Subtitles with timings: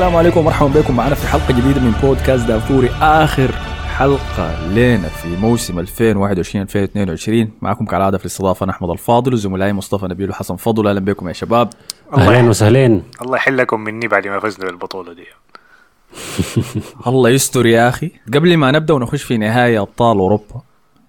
[0.00, 0.96] السلام عليكم ومرحبا بكم.
[0.96, 3.52] معنا في حلقة جديدة من بودكاست دافوري آخر
[3.96, 10.06] حلقة لنا في موسم 2021 2022 معكم كالعاده في الاستضافة أنا أحمد الفاضل وزملائي مصطفى
[10.06, 10.86] نبيل وحسن فضل.
[10.86, 11.70] أهلا بكم يا شباب.
[12.16, 15.26] اهلين وسهلين الله يحلكم مني بعد ما فزنا بالبطولة دي.
[17.06, 18.10] الله يستر يا أخي.
[18.34, 20.62] قبل ما نبدأ ونخش في نهايه أبطال أوروبا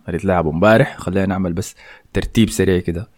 [0.07, 1.75] اللي تلعبوا امبارح خلينا نعمل بس
[2.13, 3.09] ترتيب سريع كده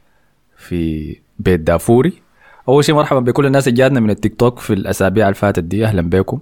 [0.58, 2.23] في بيت دافوري
[2.70, 5.86] أول شيء مرحبا بكل الناس اللي جاتنا من التيك توك في الأسابيع اللي فاتت دي.
[5.86, 6.40] أهلا بكم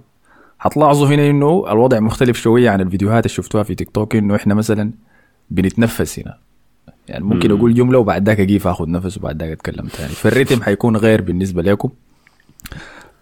[0.58, 4.54] حتلاحظوا هنا إنه الوضع مختلف شوية عن الفيديوهات اللي شفتوها في تيك توك إنه إحنا
[4.54, 4.90] مثلا
[5.50, 6.36] بنتنفس هنا.
[7.08, 7.56] يعني ممكن مم.
[7.56, 11.22] أقول جملة وبعد ذاك أجي اخذ نفس وبعد ذاك أتكلم ثاني فال rhythm حيكون غير
[11.22, 11.90] بالنسبة لكم.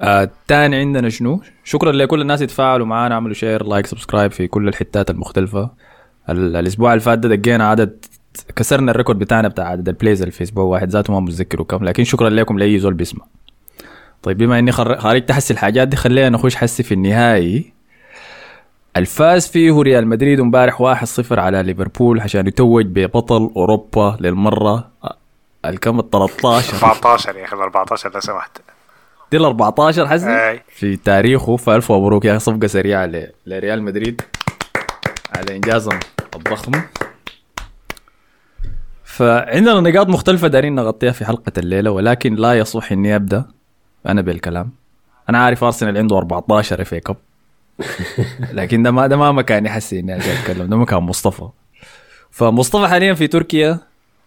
[0.01, 4.47] آه تاني عندنا شنو؟ شكرا لكل الناس اللي تفاعلوا معنا عملوا share like subscribe في
[4.47, 5.71] كل الحتات المختلفة.
[6.29, 8.05] الأسبوع اللي فات دقينا عدد
[8.57, 11.63] كسرنا ال record بتاعنا بتاع عدد ال plays اللي في أسبوع واحد ذاته ما متذكره
[11.63, 13.25] كم لكن شكرا لكم لأي زول بيسمع.
[14.23, 17.73] طيب بما إني خارجت حسي الحاجات دي خلينا نخش حسي في النهائي.
[18.97, 24.91] الفاز فيه ريال مدريد امبارح 1-0 على ليفربول عشان يتوج ببطل أوروبا للمرة.
[25.65, 28.59] الكم؟ ال 13 14 يا أخي ال 14 لو سمحت.
[29.31, 33.11] دي ال 14 حسي في تاريخه فألف مبروك يا صفقة سريعة
[33.47, 34.23] لريال مدريد
[35.37, 36.01] على إنجازهم
[36.37, 36.73] الضخم.
[39.21, 43.45] فعندنا نقاط مختلفة دارين نغطيها في حلقة الليلة ولكن لا يصح إني أبدأ
[44.07, 44.71] أنا بالكلام.
[45.29, 47.17] أنا عارف أرسنال عنده 14 اف كاب
[48.53, 51.49] لكن ده ما ده ما مكاني حسي إني أتكلم ده مكان مصطفى.
[52.31, 53.79] فمصطفى حاليا في تركيا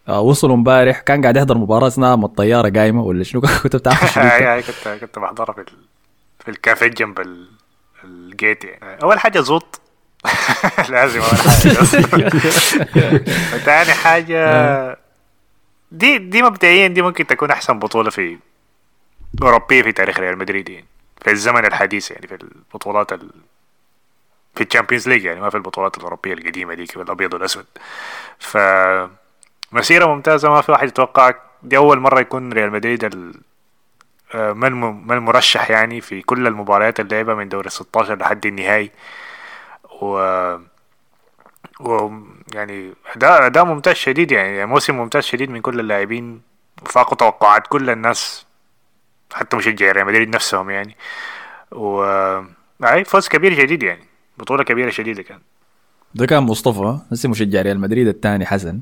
[0.07, 4.19] آه، وصل امبارح كان قاعد يحضر مباراة اثناء ما الطيارة قايمة ولا شنو؟ كنت بتعرف
[4.67, 5.63] كنت كنت بحضرها في
[6.39, 7.19] في الكافيه جنب
[8.03, 9.03] ال gate يعني.
[9.03, 9.81] أول حاجة زوط
[10.89, 12.29] لازم اول حاجة.
[13.65, 14.97] ثاني حاجة
[15.91, 18.37] دي دي مبدئيا دي ممكن تكون أحسن بطولة في
[19.41, 20.85] أوروبية في تاريخ ريال مدريد يعني
[21.21, 23.29] في الزمن الحديث يعني في البطولات ال...
[24.55, 27.65] في ال Champions League يعني ما في البطولات الأوروبية القديمة دي الأبيض والأسود.
[28.39, 28.57] ف
[29.71, 33.33] مسيرة ممتازة ما في واحد يتوقع دي أول مرة يكون ريال مدريد ال...
[34.35, 38.91] آه، ما المرشح يعني في كل المباريات اللي لعبها من دوري 16 لحد النهائي.
[40.03, 40.59] و
[41.79, 42.11] و
[42.53, 46.41] يعني اداء اداء ممتاز شديد يعني موسم ممتاز شديد من كل اللاعبين
[46.85, 48.45] فاقوا توقعات كل الناس
[49.33, 50.95] حتى مشجعي ريال مدريد نفسهم يعني.
[51.71, 52.03] و
[52.83, 54.03] أي فوز كبير جديد يعني
[54.37, 55.39] بطولة كبيرة شديدة كان.
[56.15, 58.79] ده كان مصطفى هسه مشجع ريال مدريد الثاني حسن.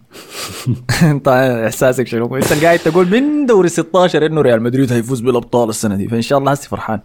[1.11, 1.27] أنت
[1.67, 6.07] إحساسك شنو؟ أنت قاعد تقول من دوري 16 إنه ريال مدريد هيفوز بالأبطال السنة دي
[6.07, 6.99] فإن شاء الله هسه فرحان.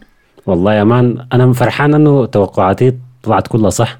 [0.46, 3.98] والله يا man أنا فرحان إنه توقعاتي طلعت كلها صح.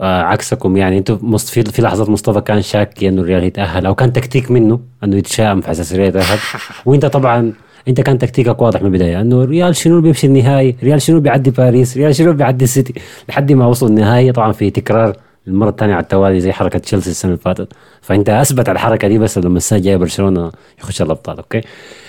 [0.00, 4.12] آه عكسكم يعني أنتم في في لحظات مصطفى كان شاك إنه الريال يتأهل أو كان
[4.12, 6.38] تكتيك منه إنه يتشائم في أساس الريال يتأهل.
[6.86, 7.52] وإنت طبعا
[7.88, 11.96] إنت كان تكتيكك واضح من البداية إنه ريال شنو بيمشي النهائي؟ ريال شنو بيعدي باريس؟
[11.96, 12.94] ريال شنو بيعدي السيتي
[13.28, 14.32] لحد ما وصل النهائي.
[14.32, 15.16] طبعا في تكرار
[15.46, 17.72] المرة الثانية على التوالي زي حركة تشيلسي السنة اللي فاتت.
[18.00, 21.60] فإنت أثبت الحركة دي بس لما السنة الجاية برشلونة يخش الأبطال أوكي؟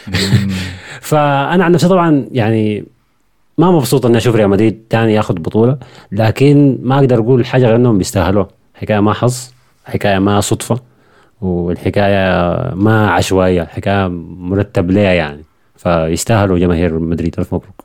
[1.10, 2.86] فأنا عن نفسي طبعا يعني
[3.60, 5.78] ما مبسوط إني أشوف ريال مدريد ثاني ياخذ بطولة
[6.12, 8.48] لكن ما أقدر أقول حاجة غير إنهم بيستاهلوها.
[8.74, 9.52] حكاية ما حظ
[9.86, 10.80] حكاية ما صدفة
[11.42, 15.44] والحكاية ما عشوائية الحكاية مرتب ليها يعني.
[15.76, 17.84] فيستاهلوا جماهير مدريد ألف مبروك.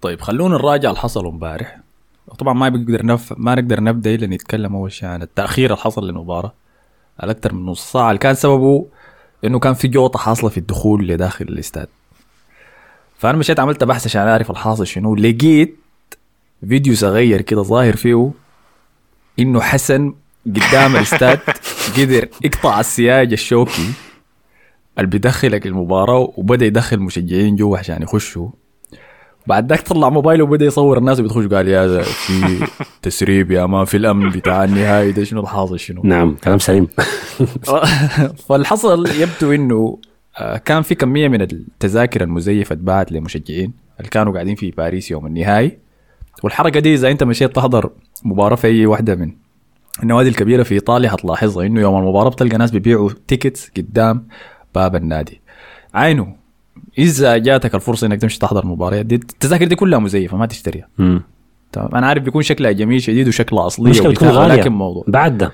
[0.00, 1.78] طيب خلونا نراجع اللي حصل امبارح.
[2.38, 3.34] طبعا ما بنقدر نف...
[3.36, 6.52] ما نقدر نبدأ إلا نتكلم أول شيء عن التأخير اللي حصل للمباراة.
[7.20, 8.86] على أكثر من نص ساعة اللي كان سببه
[9.44, 11.88] إنه كان في جوطة حاصلة في الدخول لداخل الاستاد.
[13.20, 15.14] فأنا مشيت عملت بحث عشان أعرف الحاصل شنو.
[15.16, 15.76] لقيت
[16.68, 18.30] فيديو صغير كده ظاهر فيه
[19.38, 20.14] إنه حسن
[20.46, 21.38] قدام الاستاد
[21.98, 23.92] قدر يقطع السياج الشوكي
[24.98, 28.48] اللي بيدخلك المباراة وبدأ يدخل مشجعين جوا عشان يخشوا.
[29.46, 32.66] بعد ذاك طلع موبايله وبدأ يصور الناس بتخش قال يا في
[33.02, 36.02] تسريب يا ما في الأمن بتاع النهائي ده شنو الحاصل شنو.
[36.04, 36.88] نعم كلام سليم.
[38.48, 39.98] فالحصل يبدو إنه
[40.64, 45.78] كان في كمية من التذاكر المزيفة اتباعت لمشجعين اللي كانوا قاعدين في باريس يوم النهائي.
[46.42, 47.90] والحركة دي إذا أنت مشيت تحضر
[48.24, 49.32] مباراة في أي واحدة من
[50.02, 54.26] النوادي الكبيرة في إيطاليا حتلاحظها إنه يوم المباراة بتلقى ناس بيبيعوا تيكتس قدام
[54.74, 55.40] باب النادي.
[55.94, 56.36] عينه
[56.98, 60.88] إذا جاتك الفرصة إنك تمشي تحضر مباريات دي التذاكر دي كلها مزيفة ما تشتريها.
[61.72, 64.54] تمام أنا عارف بيكون شكلها جميل شديد وشكلها أصلية مشكلة بتكون غالية.
[64.54, 65.04] لكن موضوع.
[65.08, 65.52] بعد ده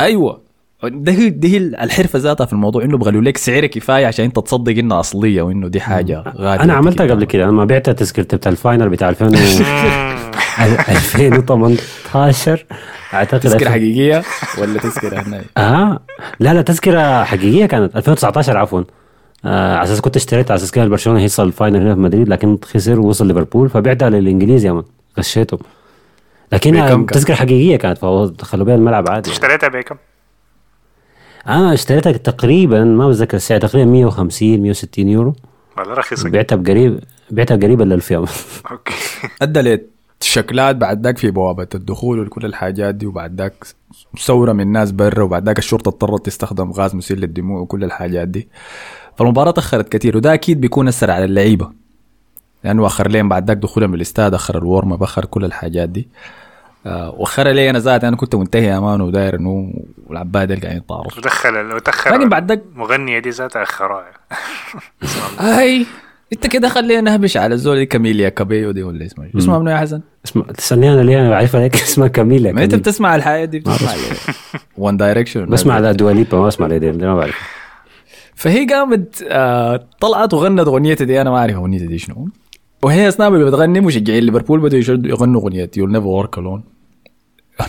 [0.00, 0.45] أيوه.
[0.84, 4.38] ده هي ده هي الحرفة ذاتها في الموضوع إنه بغلوا لك سعر كفاية عشان أنت
[4.38, 8.52] تصدق إنها أصلية وإنه دي حاجة غاليه أنا عملتها قبل كده أنا بعت تذكرتي بتاع
[8.52, 9.26] الفاينل بتاع 2000
[10.88, 12.64] 2018
[13.14, 14.22] أعتقد تذكرة حقيقية
[14.58, 16.00] ولا تذكرة هنا؟ آه.
[16.40, 17.96] لا لا تذكرة حقيقية كانت.
[17.96, 18.82] 2019 عفوا.
[19.44, 22.28] آه على أساس كنت اشتريت على أساس كده برشلونه هيوصل ال final هنا في مدريد
[22.28, 24.84] لكن خسر ووصل ليفربول فبعتها للإنجليز يا man.
[26.86, 29.30] بكم كان؟ تذكرة حقيقية كانت فهو دخلوا بيها الملعب عادي.
[29.30, 29.96] اشتريتها بكم؟
[31.48, 35.34] أنا اشتريتها تقريبا ما بتذكر السعر تقريبا 150 160 يورو.
[35.78, 37.00] رخيصة بعتها بقريب
[37.30, 38.00] بعتها قريبا man.
[38.70, 38.94] OK.
[39.42, 39.82] أدى لي
[40.20, 43.66] شكلات بعد ذاك في بوابة الدخول وكل الحاجات دي وبعد ذاك
[44.24, 48.48] ثورة من الناس برا وبعد ذاك الشرطة اضطرت تستخدم غاز مسيل للدموع وكل الحاجات دي.
[49.16, 51.70] فالمباراة تأخرت كثير وده أكيد بيكون أثر على اللعيبة.
[52.64, 56.08] لأنه أخر لين بعد ذاك دخولهم للاستاد أخر الورم أخر كل الحاجات دي.
[56.86, 59.72] آه، واخر لي أنا ذاتي أنا كنت منتهي أمان وداير إنه
[60.06, 64.04] والعباد اللي قاعدين يتعارضوا ودخل ودخل لكن بعد ذاك مغنية دي ذاتها اخراها
[65.38, 65.86] هاي
[66.32, 69.76] أنت كده خلينا نهبش على الزول دي كاميلا كابيو دي ولا اسمها؟ اسمها منو يا
[69.76, 72.74] حسن؟ اسمع تسالني أنا ليه أنا بعرفها لك اسمها كاميلا ما أنت.
[72.74, 73.90] بتسمع الحاجة دي بتسمع
[74.78, 77.38] One Direction بسمع على دوا ليبا ما بسمع لديم ما بعرف.
[78.34, 82.28] فهي قامت آه طلعت وغنت اغنيتها دي أنا ما أعرف اغنيتها دي شنو.
[82.82, 84.78] وهي اثناء ما بتغني مشجعين ليفربول بدوا
[85.10, 86.62] يغنوا أغنية You'll never walk alone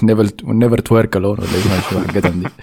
[0.03, 1.47] never never walk alone ولا
[1.89, 2.47] شنو حقتهم دي.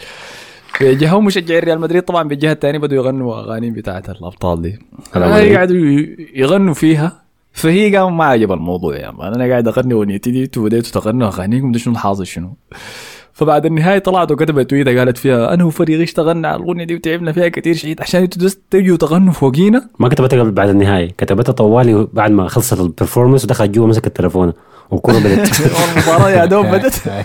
[0.78, 4.78] في جهه مشجعين ريال مدريد طبعا بالجهه الثانية بدوا يغنوا أغاني بتاعت الأبطال دي.
[5.14, 7.22] قعدوا ي- يغنوا فيها
[7.52, 11.28] فهي قام ما عجب الموضوع يا man أنا قاعد أغني اغنيتي دي أنتوا بديتوا تغنوا
[11.28, 12.56] أغانيكم شنو الحاصل شنو.
[13.32, 17.48] فبعد النهاية طلعت وكتبت تويتة قالت فيها أنا وفريقي اشتغلنا على الأغنية دي؟ وتعبنا فيها
[17.48, 18.00] كثير شديد.
[18.00, 19.88] عشان أنتوا تجوا تغنوا فوقينا.
[19.98, 24.06] ما كتبتها قبل بعد النهاية كتبتها طوالي بعد ما خلصت ال performance ودخلت جوا مسك
[24.06, 24.52] التليفون.
[24.90, 27.24] والكوره بدت المباراة يا دوب بدت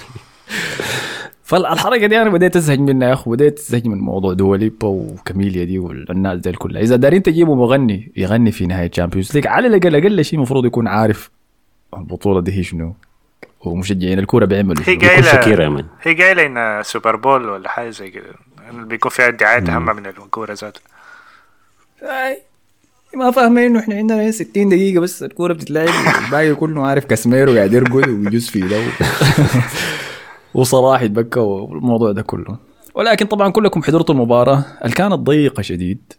[1.44, 5.64] فالحركة دي أنا بديت أزهق منها يا أخو بديت أزهق من موضوع دوا ليبا وكاميلا
[5.64, 9.96] دي والناس دي كلها إذا دارين تجيبوا مغني يغني في نهاية Champions League على الاقل
[9.96, 11.30] أقل شيء المفروض يكون عارف
[11.98, 12.96] البطولة دي هي شنو
[13.62, 14.96] ومشجعين الكورة بيعملوا هي
[15.70, 15.86] مان.
[16.02, 18.26] هي قايلة إن سوبر بول ولا حاجة زي كده
[18.74, 20.82] بيكون فيها ادعاءات أهم من الكورة ذاتها.
[23.16, 25.90] ما فاهمين إنه إحنا عندنا 60 دقيقة بس الكورة بتتلعب
[26.26, 28.82] الباقي كله عارف كاسميرو قاعد يرقد ويجوز في ده.
[30.54, 32.58] وصلاح يتبكى والموضوع ده كله.
[32.96, 34.66] ولكن طبعا كلكم حضرتوا المباراة.
[34.84, 36.14] اللي كانت ضيقة شديد؟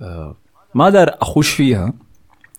[0.00, 0.36] آه،
[0.74, 1.92] ما دار أخش فيها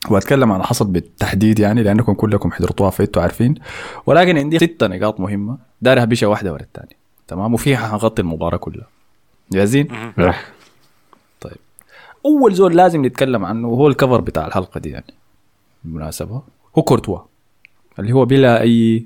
[0.10, 3.56] وأتكلم عن حصل بالتحديد يعني لأنكم كلكم حضرتوها فانتوا عارفين.
[4.06, 7.00] ولكن عندي ستة نقاط مهمة دارها بشة واحدة ورا الثانية.
[7.28, 8.88] تمام؟ وفيها حنغطي المباراة كلها.
[9.52, 9.88] جاهزين؟
[12.26, 15.14] أول زول لازم نتكلم عنه وهو الكفر بتاع الحلقة دي يعني.
[15.84, 16.42] بالمناسبة.
[16.78, 17.20] هو كورتوا.
[18.00, 19.06] اللي هو بلا أي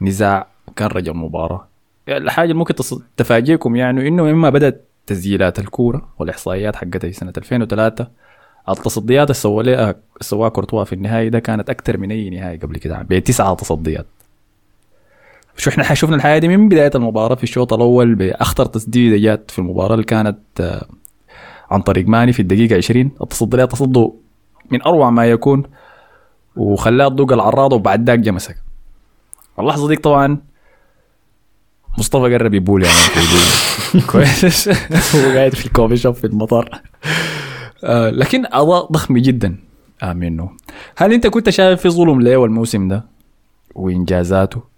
[0.00, 0.46] نزاع
[0.76, 1.66] كان رجل مباراة.
[2.06, 2.74] يعني الحاجة اللي ممكن
[3.16, 8.06] تفاجئكم يعني إنه مما بدأت تسجيلات الكورة والإحصائيات حقتها سنة 2003
[8.68, 13.54] التصديات اللي سواها كورتوا في النهائي ده كانت أكثر من أي نهائي قبل كده بتسعه
[13.54, 14.06] تصديات.
[15.56, 19.58] شو إحنا شفنا الحياة دي من بداية المباراة في الشوط الأول بأخطر تسديدة جات في
[19.58, 20.38] المباراة اللي كانت
[21.70, 24.10] عن طريق ماني في الدقيقة 20 التصدي لها تصدوا
[24.70, 25.62] من أروع ما يكون
[26.56, 28.56] وخلاه تدوق العراضة وبعد ذاك جا مسك.
[29.58, 30.38] اللحظة ديك طبعا
[31.98, 32.96] مصطفى قرب يبول يعني.
[34.12, 34.68] كويس.
[35.16, 36.80] هو قاعد في الكوفي شوب في المطار.
[37.84, 39.56] آه لكن أضاء ضخم جدا.
[40.02, 40.50] آه منه
[40.96, 43.04] هل أنت كنت شايف في ظلم ليه الموسم ده؟
[43.74, 44.69] وإنجازاته؟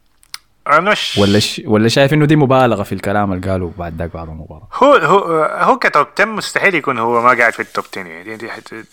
[0.66, 1.62] أنا مش ولا ش...
[1.64, 5.44] ولا شايف إنه دي مبالغة في الكلام اللي قاله بعد ذاك بعد المباراة؟ هو هو
[5.44, 8.36] هو كتوب 10 مستحيل يكون هو ما قاعد في التوب 10 يعني.
[8.36, 8.48] دي-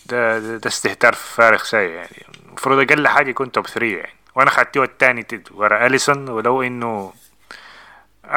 [0.06, 2.26] ده, ده, استهتار فارغ سيء يعني.
[2.48, 4.14] المفروض أقل حاجة يكون توب 3 يعني.
[4.36, 7.14] وأنا خدته الثاني ورا أليسون ولو إنه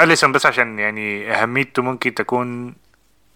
[0.01, 2.75] أليسون بس عشان يعني أهميته ممكن تكون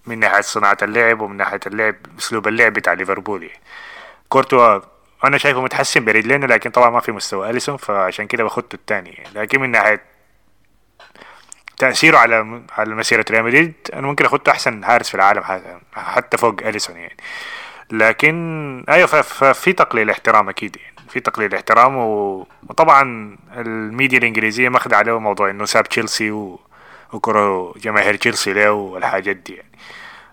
[0.07, 3.61] من ناحية صناعة اللعب ومن ناحية اللعب أسلوب اللعب بتاع ليفربول يعني.
[4.29, 4.81] كورتوا
[5.25, 7.51] أنا شايفه متحسن برجلينه لكن طبعا ما في مستوى.
[7.51, 9.25] أليسون فعشان كده باخدته الثاني.
[9.35, 10.03] لكن من ناحية
[11.79, 15.43] تأثيره على على مسيرة ريال مدريد أنا ممكن أخده أحسن حارس في العالم
[15.97, 17.17] حتى- فوق أليسون يعني.
[17.91, 20.97] لكن ف- ففي تقليل احترام أكيد يعني.
[21.09, 22.39] في تقليل احترام و...
[22.69, 26.61] وطبعا الميديا الإنجليزية ماخدة عليه موضوع إنه ساب تشيلسي و...
[27.13, 29.69] وكره جماهير تشيلسي له والحاجات دي يعني.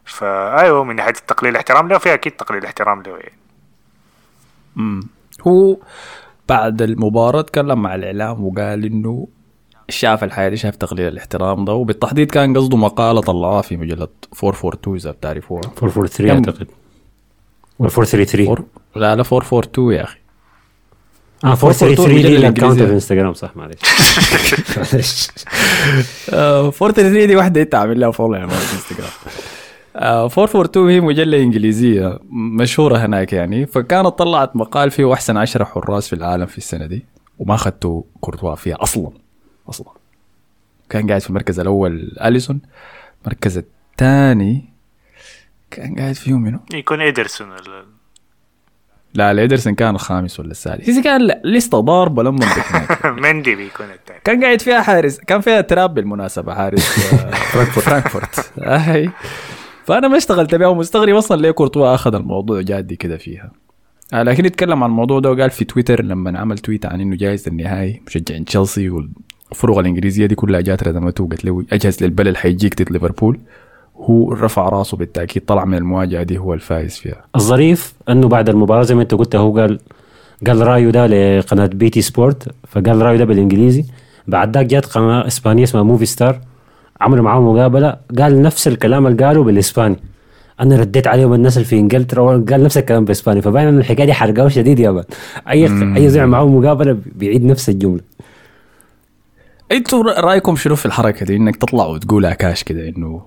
[0.06, 3.38] فأيوة من ناحية التقليل الاحترام له في أكيد تقليل احترام له يعني.
[5.48, 5.78] هو
[6.50, 9.28] بعد المباراة تكلم مع الإعلام وقال إنه
[9.90, 14.08] شاف الحاجة دي شاف تقليل الاحترام ده وبالتحديد كان قصده مقالة طلعوها في مجلة
[14.44, 15.62] 442 إذا بتعرفوها.
[15.64, 16.68] 443 كم؟ أعتقد.
[17.80, 18.64] ولا 433 four...
[18.96, 20.18] لا لا 442 يا أخي.
[21.44, 22.36] آه 433 دي.
[22.38, 23.80] ال account في إنستغرام صح معلش
[24.78, 25.28] معلش
[26.34, 29.12] آه 433 دي واحدة أنت عامل لها follow يا man في إنستغرام.
[29.96, 33.66] 442 هي مجلة إنجليزية مشهورة هناك يعني.
[33.66, 37.06] فكانت طلعت مقال فيه أحسن 10 حراس في العالم في السنة دي
[37.40, 39.12] وما أخذتوا كورتوا فيها أصلا
[39.70, 39.88] أصلا.
[40.90, 42.62] كان قاعد في المركز الأول أليسون
[43.22, 44.74] المركز الثاني
[45.72, 47.86] كان قاعد فيهم منو؟ يكون إيدرسون ولا
[49.14, 50.90] لا الإيدرسون كان الخامس ولا السادس.
[50.90, 52.46] إذا كان لا، لسه ضاربة لما.
[53.06, 54.20] مندي بيكون الثاني.
[54.24, 57.80] كان قاعد فيها حارس كان فيها تراب بالمناسبة حارس آه، فرانكفورت.
[57.80, 58.52] فرانكفورت.
[59.86, 63.52] فأنا ما اشتغلت بها ومستغرب أصلا ليه كورتوا أخذ الموضوع جادي كده فيها.
[64.14, 67.48] آه، لكن يتكلم عن الموضوع ده وقال في تويتر لما عمل تويت عن إنه جايز
[67.48, 72.92] النهائي مشجع تشيلسي والفرق الإنجليزية دي كلها جات ردمته وقالت له أجهز للبلد حيجيك ضد
[72.92, 73.40] ليفربول.
[73.98, 77.26] هو رفع راسه بالتأكيد طلع من المواجهة دي هو الفايز فيها.
[77.36, 79.80] الظريف إنه بعد المباراة زي ما أنت قلت هو قال
[80.48, 83.86] قال رأيه ده لقناة بي تي سبورت فقال رأيه ده بالإنجليزي.
[84.28, 86.40] بعد ذاك جات قناة إسبانية اسمها موفي ستار.
[87.02, 90.00] عملوا معاه مقابلة قال نفس الكلام اللي قاله بالإسباني.
[90.60, 93.42] أنا رديت عليهم الناس اللي في إنجلترا قال نفس الكلام بالإسباني.
[93.42, 95.04] فباين إن الحكاية دي حرقوه شديد يا مان.
[95.50, 98.02] أي أي زعم معاه مقابلة بيعيد نفس الجملة.
[99.72, 103.22] أنتوا رأيكم شنو في الحركة دي؟ إنك تطلع وتقولها كاش كده إنه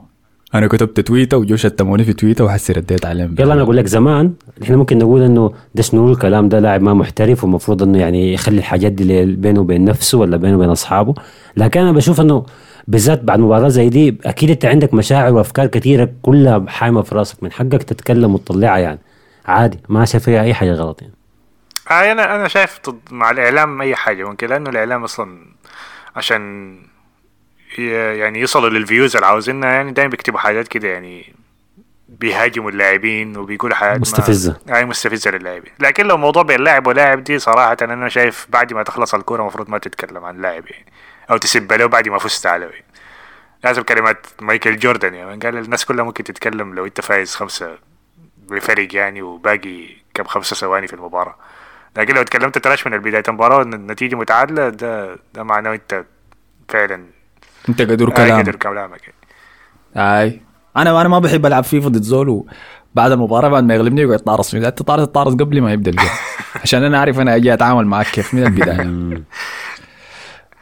[0.55, 3.35] أنا كتبت تويته وجو شتموني في تويته وحسي رديت عليهم.
[3.39, 4.33] يلا أنا أقول لك زمان
[4.63, 8.59] إحنا ممكن نقول إنه ده شنو الكلام ده لاعب ما محترف ومفروض إنه يعني يخلي
[8.59, 11.15] الحاجات دي بينه وبين نفسه ولا بينه وبين أصحابه.
[11.57, 12.45] لكن أنا بشوف إنه
[12.89, 17.43] بالذات بعد مباراة زي دي أكيد أنت عندك مشاعر وأفكار كثيره كلها حايمة في راسك
[17.43, 18.99] من حقك تتكلم وتطلعها يعني.
[19.47, 21.15] عادي ما شايف فيها أي حاجة غلط يعني.
[21.91, 25.39] آه أنا أنا شايف ضد مع الإعلام أي حاجة ممكن لأنه الإعلام أصلا
[26.17, 26.77] عشان
[27.79, 31.33] يعني يوصلوا للفيوز اللي عاوزينها يعني دايما بيكتبوا حاجات كده يعني
[32.09, 34.57] بيهاجموا اللاعبين وبيقولوا حاجات مستفزة.
[34.75, 35.73] اي مستفزة للاعبين.
[35.81, 39.71] لكن لو موضوع بين لاعب ولاعب دي صراحة أنا شايف بعد ما تخلص الكورة المفروض
[39.71, 40.87] ما تتكلم عن لاعب يعني.
[41.31, 42.85] أو تسب له بعد ما فزت عليه يعني.
[43.65, 47.79] لازم كلمات مايكل جوردن يعني قال الناس كلها ممكن تتكلم لو أنت فايز خمسة
[48.49, 51.37] بفرق يعني وباقي كم خمسة ثواني في المباراة.
[51.97, 56.05] لكن لو تكلمت تراش من بداية المباراة وان النتيجة متعادلة ده ده معناه أنت
[56.69, 57.05] فعلا
[57.69, 59.01] أنت قدر آه، كلام قدر كلامك.
[59.03, 60.23] يعني.
[60.23, 60.41] أي.
[60.77, 62.45] أنا أنا ما بحب ألعب فيفا ضد زول
[62.95, 65.94] بعد المباراة بعد ما يغلبني يقعد يطارص فيني أنت طارص تطارص قبل ما يبدأ ال
[65.94, 66.11] game.
[66.63, 69.23] عشان أنا عارف أنا أجي أتعامل معك كيف من البداية.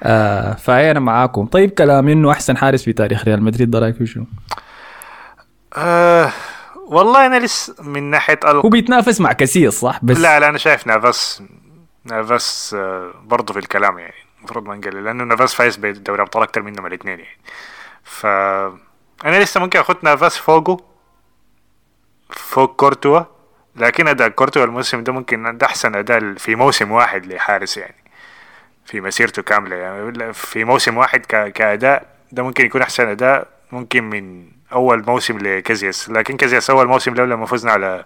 [0.04, 1.46] آه فأي أنا معاكم.
[1.46, 4.26] طيب كلام إنه أحسن حارس في تاريخ ريال مدريد ده رأيك شنو؟
[5.76, 6.30] آه
[6.87, 8.56] والله أنا لسه من ناحية ال...
[8.56, 11.42] هو بيتنافس مع كاسياس صح؟ بس لا لا أنا شايف نافاس
[12.04, 16.62] نافاس آه برضه في الكلام يعني المفروض ما نقلل لأنه نافاس فايز بدوري أبطال أكتر
[16.62, 17.38] منهم الاثنين يعني.
[18.04, 18.26] ف
[19.25, 20.80] أنا لسه ممكن اخد نافاس فوقه
[22.30, 23.20] فوق كورتوا
[23.76, 28.03] لكن أداء كورتوا الموسم ده ممكن ده أحسن أداء في موسم واحد لحارس يعني.
[28.85, 29.76] في مسيرته كاملة.
[29.76, 31.21] يعني في موسم واحد.
[31.26, 36.11] كأداء ده ممكن يكون أحسن أداء ممكن من أول موسم لكازياس.
[36.11, 38.05] لكن كازياس أول موسم له لما فزنا على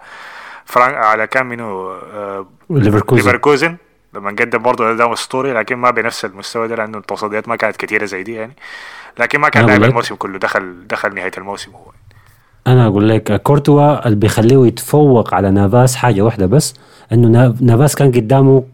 [0.64, 3.22] فرانك على كان منو آه ليفركوزن.
[3.24, 3.76] ليفركوزن.
[4.14, 8.04] لما قدم برضه أداء أسطوري لكن ما بنفس المستوى ده لأنه التصديات ما كانت كثيره
[8.04, 8.52] زي دي يعني.
[9.18, 11.90] لكن ما كان لاعب الموسم كله دخل دخل نهاية الموسم هو.
[12.66, 16.74] أنا أقول لك كورتوا اللي بيخليه يتفوق على نافاس حاجة واحدة بس
[17.12, 18.64] إنه نا- نافاس كان قدامه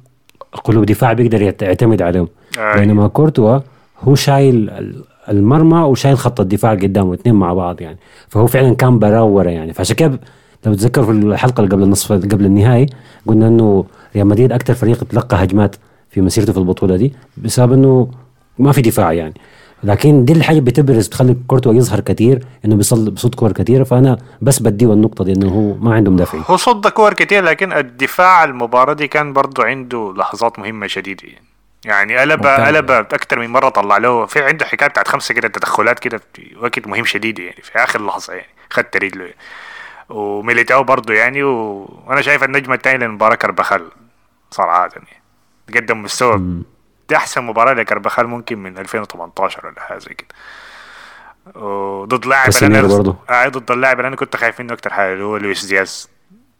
[0.64, 2.28] قلوب دفاع بيقدر يعت- يعتمد عليهم.
[2.58, 2.74] آه.
[2.78, 3.58] بينما كورتوا
[4.02, 7.98] هو شايل ال- المرمى وشايل خط الدفاع قدامه اثنين مع بعض يعني.
[8.28, 9.72] فهو فعلا كان براورة يعني.
[9.72, 10.20] فعشان كده
[10.66, 12.86] لو تتذكر في الحلقة اللي قبل النصف قبل النهائي
[13.26, 13.84] قلنا إنه
[14.16, 15.76] ريال مدريد أكثر فريق تلقى هجمات
[16.10, 18.08] في مسيرته في البطولة دي بسبب إنه
[18.58, 19.34] ما في دفاع يعني.
[19.84, 24.62] لكن دي الحاجة بتبرز بتخلي كورتوا يظهر كثير إنه بيصل بصوت كور كثيره فأنا بس
[24.62, 26.44] بديه النقطة دي إنه هو ما عنده مدافعين.
[26.48, 31.22] هو صد كور كتير لكن الدفاع المباراة دي كان برضو عنده لحظات مهمة شديدة.
[31.84, 32.46] يعني يعني قلب.
[32.46, 34.26] قلب أكتر من مرة طلع له.
[34.26, 38.06] في عنده حكاية بتاعت خمسة كده تدخلات كده في وقت مهم شديد يعني في آخر
[38.06, 39.36] لحظة يعني خدت رجله يعني.
[40.08, 41.88] وميليتاو برضو يعني و...
[42.06, 43.82] وأنا شايف النجمة الثانية للمباراة كربخال
[44.50, 45.06] صراحة يعني.
[45.74, 46.42] قدم مستوى
[47.08, 50.28] دي أحسن مباراة لكربخال ممكن من 2018 ولا حاجة زي كده.
[51.64, 53.16] وضد لاعب أنا برضو.
[53.30, 56.08] آه ضد اللاعب اللي أنا كنت خايف منه أكتر حاجة اللي هو لويس دياز.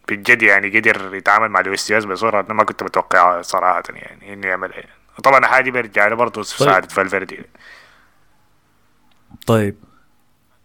[0.09, 4.47] بجد يعني قدر يتعامل مع لويس دياز بصوره أنا ما كنت متوقعها صراحة يعني إنه
[4.47, 4.91] يعملها يعني.
[5.25, 7.41] طبعا حاجة بيرجع له برضه ساعدت فالفيردي
[9.47, 9.77] طيب.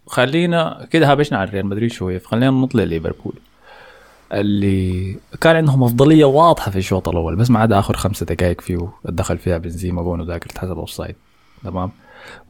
[0.07, 3.33] خلينا كده هبشنا على ريال مدريد شوية فخلينا نطلع ليفربول
[4.33, 8.89] اللي كان عندهم أفضلية واضحة في الشوط الأول بس ما عدا آخر خمسة دقائق فيه
[9.05, 11.15] دخل فيها بنزيما جون وذاك اتحسب offside
[11.63, 11.91] تمام؟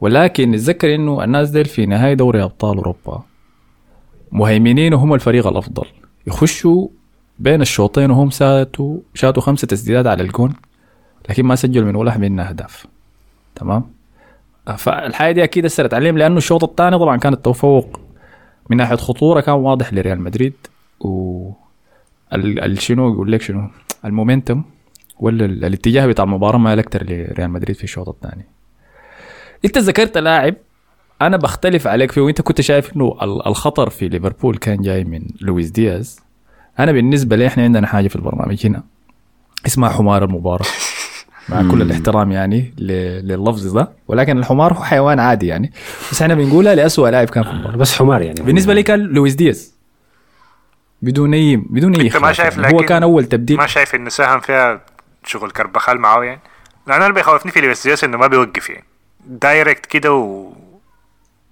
[0.00, 3.22] ولكن نتذكر إنه الناس ديل في نهاية دوري أبطال أوروبا
[4.32, 5.86] مهيمنين وهم الفريق الأفضل.
[6.26, 6.88] يخشوا
[7.38, 10.52] بين الشوطين وهم ساتوا شاتوا خمسة تسديدات على الجون
[11.28, 12.86] لكن ما سجلوا من ولا منها أهداف.
[13.54, 13.84] تمام؟
[14.76, 18.00] فالحاجة دي أكيد أثرت عليهم لأنه الشوط الثاني طبعا كان التفوق
[18.70, 20.54] من ناحية خطورة كان واضح لريال مدريد
[21.00, 21.50] و
[22.34, 23.70] ال- ال- شنو يقول لك شنو؟
[24.04, 24.62] المومنتم
[25.20, 28.44] ولا ال- الاتجاه بتاع المباراة ما أكتر لريال مدريد في الشوط الثاني.
[29.64, 30.54] انت ذكرت لاعب
[31.22, 35.22] أنا بختلف عليك فيه وانت كنت شايف انه ال- الخطر في ليفربول كان جاي من
[35.40, 36.20] لويس دياز.
[36.78, 38.82] أنا بالنسبة لي إحنا عندنا حاجة في البرنامج هنا.
[39.66, 40.66] اسمها حمار المباراة.
[41.48, 43.92] مع كل الاحترام يعني لللفظ ده.
[44.08, 45.72] ولكن الحمار هو حيوان عادي يعني.
[46.12, 47.76] بس إحنا بنقولها لأسوأ لاعب كان في المباراة.
[47.76, 48.42] بس حمار يعني.
[48.42, 49.74] بالنسبة لي كان لويس دياز.
[51.02, 52.74] بدون اي بدون أي ما شايف يعني.
[52.74, 53.56] هو كان أول تبديل.
[53.56, 54.80] ما شايف انه ساهم فيها
[55.24, 56.40] شغل كربخال معاه يعني؟
[56.86, 58.84] لأن أنا اللي بيخوفني في دياس إنه ما بيوقف يعني.
[59.26, 60.52] direct كده و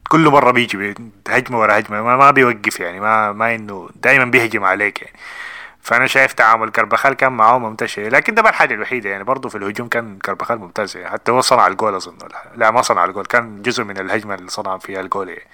[0.08, 0.94] كل مرة بيجي بي-
[1.28, 2.02] هجمة ورا هجمة.
[2.02, 3.00] ما, ما بيوقف يعني.
[3.00, 5.16] ما ما إنه دائما بيهجم عليك يعني.
[5.80, 9.24] فأنا شايف تعامل كربخال كان معاه ممتاز لكن ده ما الحاجة الوحيدة يعني.
[9.24, 11.10] برضه في الهجوم كان كربخال ممتاز يعني.
[11.10, 12.14] حتى هو صنع الجول أظن.
[12.56, 13.24] لا ما صنع الجول.
[13.26, 15.44] كان جزء من الهجمة اللي صنع فيها الجول يعني.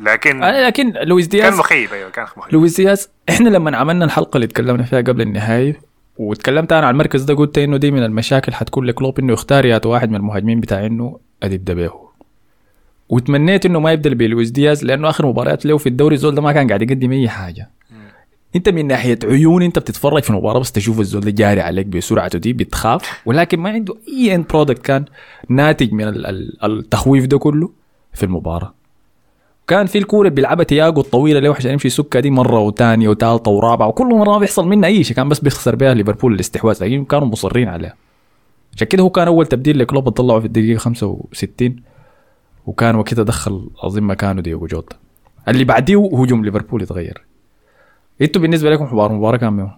[0.00, 2.52] لكن آه، لكن لويس كان دياز مخيب أيوه كان مخيب.
[2.54, 5.80] لويس دياز إحنا لما عملنا الحلقة اللي اتكلمنا فيها قبل النهاية
[6.18, 9.80] وتكلمت أنا عن المركز ده قلت إنه دي من المشاكل حتكون لكلوب إنه يختار يا
[9.84, 11.90] واحد من المهاجمين بتاع إنه يبدا به
[13.08, 16.52] وتمنيت إنه ما يبدا بلويس دياز لأنه آخر مباريات له في الدوري الزول ده ما
[16.52, 17.70] كان قاعد يقدم أي حاجة.
[18.56, 22.38] أنت من ناحية عيون أنت بتتفرج في المباراه بس تشوف الزول ده جاري عليك بسرعته
[22.38, 25.04] دي بتخاف ولكن ما عنده أي end product كان
[25.48, 27.70] ناتج من ال- ال- التخويف ده كله
[28.14, 28.74] في المباراة.
[29.68, 33.50] كان في الكورة بيلعبها تياجو الطويلة اللي هو عشان يمشي يسكها دي مرة وثانيه وثالثه
[33.50, 37.04] ورابعة وكل مرة ما بيحصل منها أي شيء كان بس بيخسر بها ليفربول الاستحواذ لكن
[37.04, 37.94] كانوا مصرين عليها.
[38.76, 41.76] عشان كده هو كان أول تبديل لكلوب طلعه في الدقيقة 65
[42.66, 44.96] وكان وقتها دخل اظن مكانه ديوجو جوتا.
[45.48, 47.24] اللي بعديه هجوم ليفربول يتغير.
[48.22, 49.70] إنتوا بالنسبة لكم حوار المباراه كان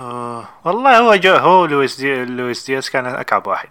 [0.00, 3.68] آه والله هو جو هو لويس دي لويس دياز كان أكعب واحد.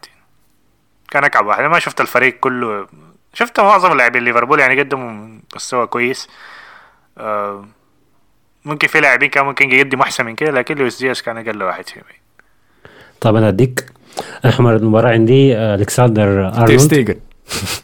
[1.11, 1.59] كان أكعب واحد.
[1.59, 2.87] أنا ما شفت الفريق كله
[3.35, 6.27] شفت معظم لاعبين ليفربول يعني قدموا مستوى كويس.
[7.17, 7.65] آه
[8.65, 11.89] ممكن في لاعبين كان ممكن يقدموا أحسن من كده لكن لويس دياز كان أقل واحد
[11.89, 12.03] فيهم.
[13.21, 13.85] طب أنا أديك
[14.45, 17.19] أحمر المباراة عندي آه، الكسندر أرنولد.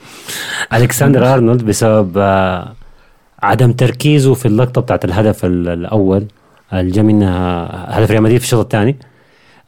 [0.74, 2.76] ألكسندر أرنولد بسبب آه،
[3.44, 6.28] عدم تركيزه في اللقطة بتاعت الهدف ال- الأول
[6.74, 7.68] اللي جا منها
[8.00, 8.98] هدف ريال مدريد في الشوط الثاني.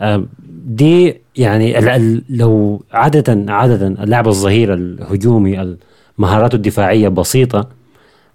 [0.02, 0.26] آه،
[0.66, 1.76] دي يعني
[2.30, 5.76] لو عاده عادة اللاعب الظهير الهجومي
[6.18, 7.68] مهاراته الدفاعية بسيطة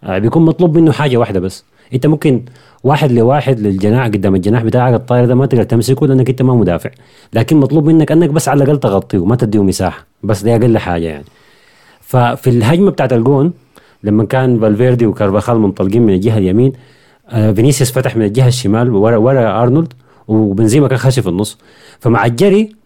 [0.04, 1.64] آه، بيكون مطلوب منه حاجة واحدة بس.
[1.94, 2.42] انت ممكن
[2.84, 6.90] واحد لواحد للجناح قدام الجناح بتاعك الطاير ده ما تقدر تمسكه لأنك انت ما مدافع.
[7.32, 11.04] لكن مطلوب منك أنك بس على الأقل تغطيه وما تديه مساحة بس دي أقل حاجة
[11.04, 11.24] يعني.
[12.00, 13.52] ففي الهجمة بتاعت الجون
[14.04, 16.72] لما كان فالفيردي وكارفاخال منطلقين من الجهة اليمين
[17.28, 19.92] آه، فينيسيوس فتح من الجهة الشمال ورا ورا أرنولد
[20.28, 21.58] وبنزيما كان خاشي في النص.
[22.00, 22.78] فمع الجري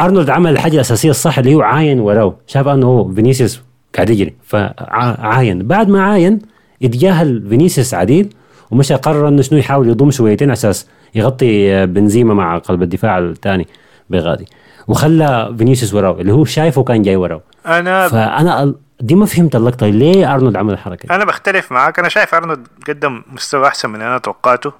[0.00, 3.62] أرنولد عمل الحاجة الأساسية الصح اللي هو عاين وراه شاف أنه فينيسيوس
[3.94, 5.66] قاعد يجري فعاين.
[5.66, 6.38] بعد ما عاين
[6.80, 8.34] يتجاهل فينيسيوس عديل
[8.70, 13.66] ومشى قرر إنه شنو يحاول يضم شويتين على أساس يغطي بنزيما مع قلب الدفاع الثاني
[14.10, 14.46] بغادي.
[14.88, 19.86] وخلى فينيسيوس وراه اللي هو شايفه كان جاي وراه أنا فأنا دي ما فهمت اللقطة
[19.86, 21.98] ليه أرنولد عمل الحركة دي؟ أنا بختلف معاك.
[21.98, 24.72] أنا شايف أرنولد قدم مستوى أحسن من اللي أنا توقعته.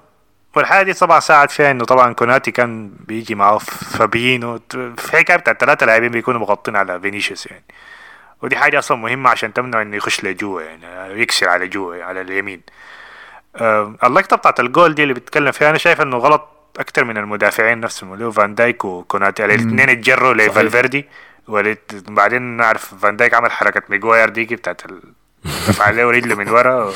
[0.55, 4.59] والحاجة دي طبعا ساعد فيها إنه طبعا كوناتي كان بيجي معاه فابينو.
[4.97, 7.63] في حكاية بتاعت ثلاثة لاعبين بيكونوا مغطين على فينيسيوس يعني.
[8.41, 12.61] ودي حاجة أصلا مهمة عشان تمنع إنه يخش لجوا يعني يكسر على جوا على اليمين.
[13.55, 16.47] آه، اللقطة بتاعت الجول دي اللي بيتكلم فيها أنا شايف إنه غلط
[16.79, 19.45] أكتر من المدافعين نفسهم اللي هو فان دايك وكوناتي.
[19.45, 21.05] الاثنين اتجروا لفالفيردي.
[21.47, 24.81] وبعدين نعرف فان دايك عمل حركة ميجواير ديكي بتاعت.
[25.69, 26.93] رفع عليه رجله من ورا.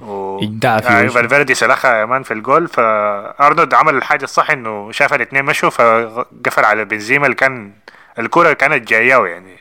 [0.00, 0.38] و...
[0.38, 1.08] في آه وشه.
[1.08, 6.64] فالفيردي سلخها يا man في الجول فارنولد عمل الحاجة الصح إنه شاف الاثنين مشوا فقفل
[6.64, 7.72] على بنزيما اللي كان
[8.18, 9.56] الكرة كانت جاية يعني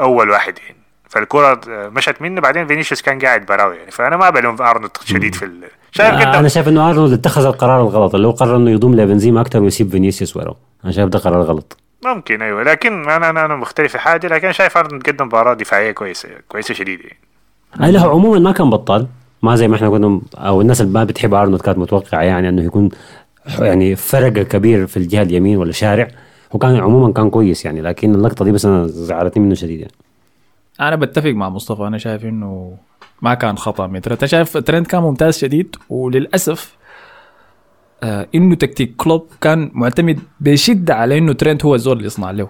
[0.00, 0.76] أول واحد يعني.
[1.08, 3.90] فالكرة مشت منه بعدين فينيسيوس كان قاعد براو يعني.
[3.90, 5.64] فأنا ما بلوم أرنولد شديد في ال...
[5.92, 9.40] شايف آه، أنا شايف إنه أرنولد اتخذ القرار الغلط اللي هو قرر إنه يضم لبنزيما
[9.40, 10.56] أكثر ويسيب فينيسيوس وراه.
[10.84, 11.76] أنا شايف ده قرار غلط.
[12.04, 12.62] ممكن أيوه.
[12.62, 16.74] لكن أنا أنا أنا مختلف في حاجة لكن شايف أرنولد قدم مباراة دفاعية كويسه كويسة
[16.74, 17.18] شديد يعني.
[17.86, 19.06] أي له عموما ما كان بطال.
[19.44, 22.62] ما زي ما إحنا كنا أو الناس اللي ما بتحب أرنولد كانت متوقعة يعني إنه
[22.62, 22.88] يكون
[23.58, 26.08] يعني فرق كبير في الجهة اليمين ولا شارع
[26.54, 29.92] هو كان عموما كان كويس يعني لكن اللقطة دي بس أنا زعلتني منه شديد يعني
[30.80, 32.76] أنا بتفق مع مصطفى أنا شايف إنه
[33.22, 34.18] ما كان خطأ من ترند.
[34.18, 36.76] أنا شايف ترند كان ممتاز شديد؟ وللأسف
[38.02, 42.48] آه إنه تكتيك كلوب كان معتمد بشدة على إنه ترند هو الزول اللي يصنع له.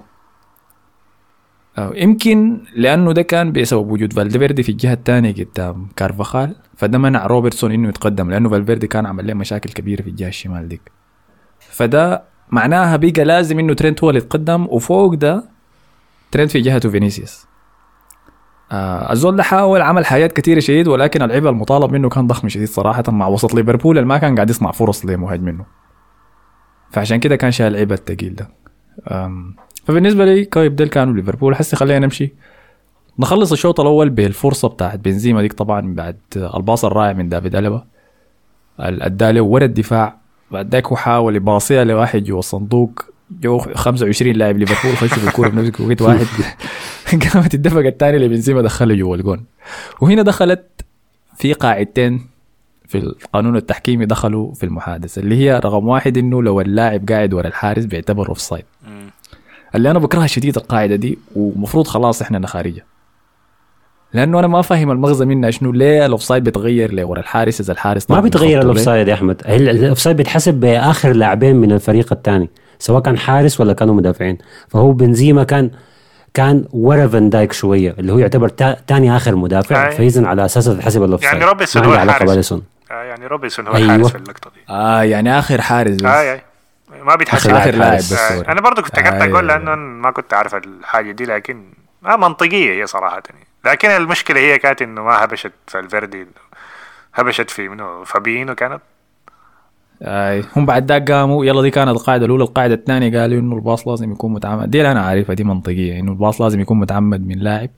[1.78, 7.72] يمكن لأنه ده كان بسبب وجود فالفيردي في الجهة الثانية قدام كارفاخال فده منع روبرتسون
[7.72, 10.92] إنه يتقدم لأنه فالفيردي كان عمل له مشاكل كبيرة في الجهة الشمال ديك.
[11.60, 15.44] فده معناها بقى لازم إنه ترند هو اللي يتقدم وفوق ده
[16.30, 17.46] ترند في جهته فينيسيوس.
[18.72, 22.68] آه الزول ده حاول عمل حاجات كثيره شديد ولكن العبء المطالب منه كان ضخم شديد
[22.68, 25.64] صراحة مع وسط ليفربول اللي ما كان قاعد يصنع فرص لمهاجم منه
[26.90, 28.48] فعشان كده كان شايل العبء الثقيل ده.
[29.84, 31.56] فبالنسبة لي كعبين ديل كانوا ليفربول.
[31.56, 32.32] حسي خلينا نمشي.
[33.18, 37.84] نخلص الشوط الأول بالفرصة بتاعت بنزيما ديك طبعا بعد الباص الرائع من دافيد ألابا
[38.80, 40.16] ادى ورا الدفاع.
[40.50, 43.04] بعد ذاك هو حاول يباصيها لواحد جوا الصندوق.
[43.40, 44.96] جو 25 لاعب ليفربول.
[44.96, 46.26] خشوا في الكورة بنفس وقت واحد.
[47.34, 49.44] قامت اندفقت تاني لبنزيما دخله جوا الجون.
[50.00, 50.84] وهنا دخلت
[51.36, 52.34] في قاعدتين
[52.88, 57.46] في القانون التحكيمي دخلوا في المحادثة اللي هي رقم واحد إنه لو اللاعب قاعد ورا
[57.46, 58.64] الحارس بيعتبر offside
[59.74, 62.84] اللي أنا بكرهها شديد القاعدة دي ومفروض خلاص إحنا نخارجها
[64.12, 67.72] لأنه أنا ما فاهم المغزى منها شنو ليه ال offside بيتغير ليه ورا الحارس إذا
[67.72, 69.42] الحارس ما بيتغير ال offside يا أحمد.
[69.46, 74.38] ال off side بيتحسب بآخر لاعبين من الفريق الثاني سواء كان حارس ولا كانوا مدافعين.
[74.68, 75.70] فهو بنزيما كان
[76.34, 78.48] كان ورا فان دايك شوية اللي هو يعتبر
[78.88, 82.52] ثاني آخر مدافع فاذا على أساسه تحسب ال offside يعني روبرتسون هو الحارس.
[82.52, 82.62] آه
[83.02, 83.94] يعني روبرتسون هو أيوة.
[83.94, 84.60] الحارس في اللقطه دي.
[84.72, 85.96] آه يعني آخر حارس.
[85.96, 86.04] بس.
[86.04, 86.42] آه يعني
[87.02, 90.54] ما بيتحسب اخر, لاعب بس آه أنا برضو كنت آه أقول لأنه ما كنت عارف
[90.54, 91.64] الحاجة دي لكن
[92.02, 93.22] ما منطقية هي صراحة.
[93.30, 93.46] يعني.
[93.64, 96.26] لكن المشكلة هي كانت إنه ما هبشت في فالفيردي
[97.14, 98.80] هبشت في منو؟ فابينو كانت؟
[100.02, 100.44] أي.
[100.56, 104.12] هم بعد ذاك قاموا يلا دي كانت القاعدة الأولى القاعدة الثانية قالوا إنه الباص لازم
[104.12, 104.70] يكون متعمد.
[104.70, 107.70] دي اللي أنا عارفها دي منطقية إنه الباص لازم يكون متعمد من لاعب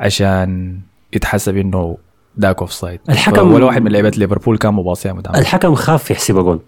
[0.00, 0.80] عشان
[1.12, 1.98] يتحسب إنه
[2.40, 6.60] ذاك offside الحكم ولا واحد من لعيبة ليفربول كان مباصيها متعمد الحكم خاف يحسبها جون.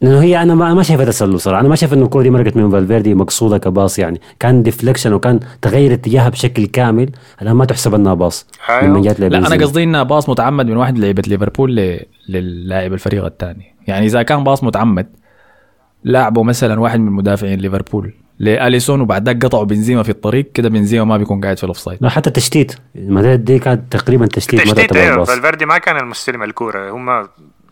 [0.00, 2.56] لأنه هي أنا ما ما شايفها تسلل صراحة أنا ما شايف إنه الكوره دي مرقت
[2.56, 4.20] من فالفيردي مقصودة كباص يعني.
[4.40, 7.10] كان deflection وكان تغير اتجاهها بشكل كامل.
[7.42, 8.46] الآن ما تحسب إنها باص.
[8.82, 12.00] لما جات لا أنا قصدي إنها باص متعمد من واحد لعيبة ليفربول ل...
[12.28, 13.74] للاعب الفريق الثاني.
[13.86, 15.06] يعني إذا كان باص متعمد
[16.04, 21.04] لاعبه مثلا واحد من مدافعين ليفربول لأليسون وبعد ذاك قطعوا بنزيما في الطريق كده بنزيما
[21.04, 21.98] ما بيكون قاعد في ال offside.
[22.00, 25.24] لا حتى تشتيت ما دي كانت تقريبا تشتيت تشتيت أيوه.
[25.24, 26.90] فالفيردي ما كان المستلم الكورة.
[26.90, 27.28] هم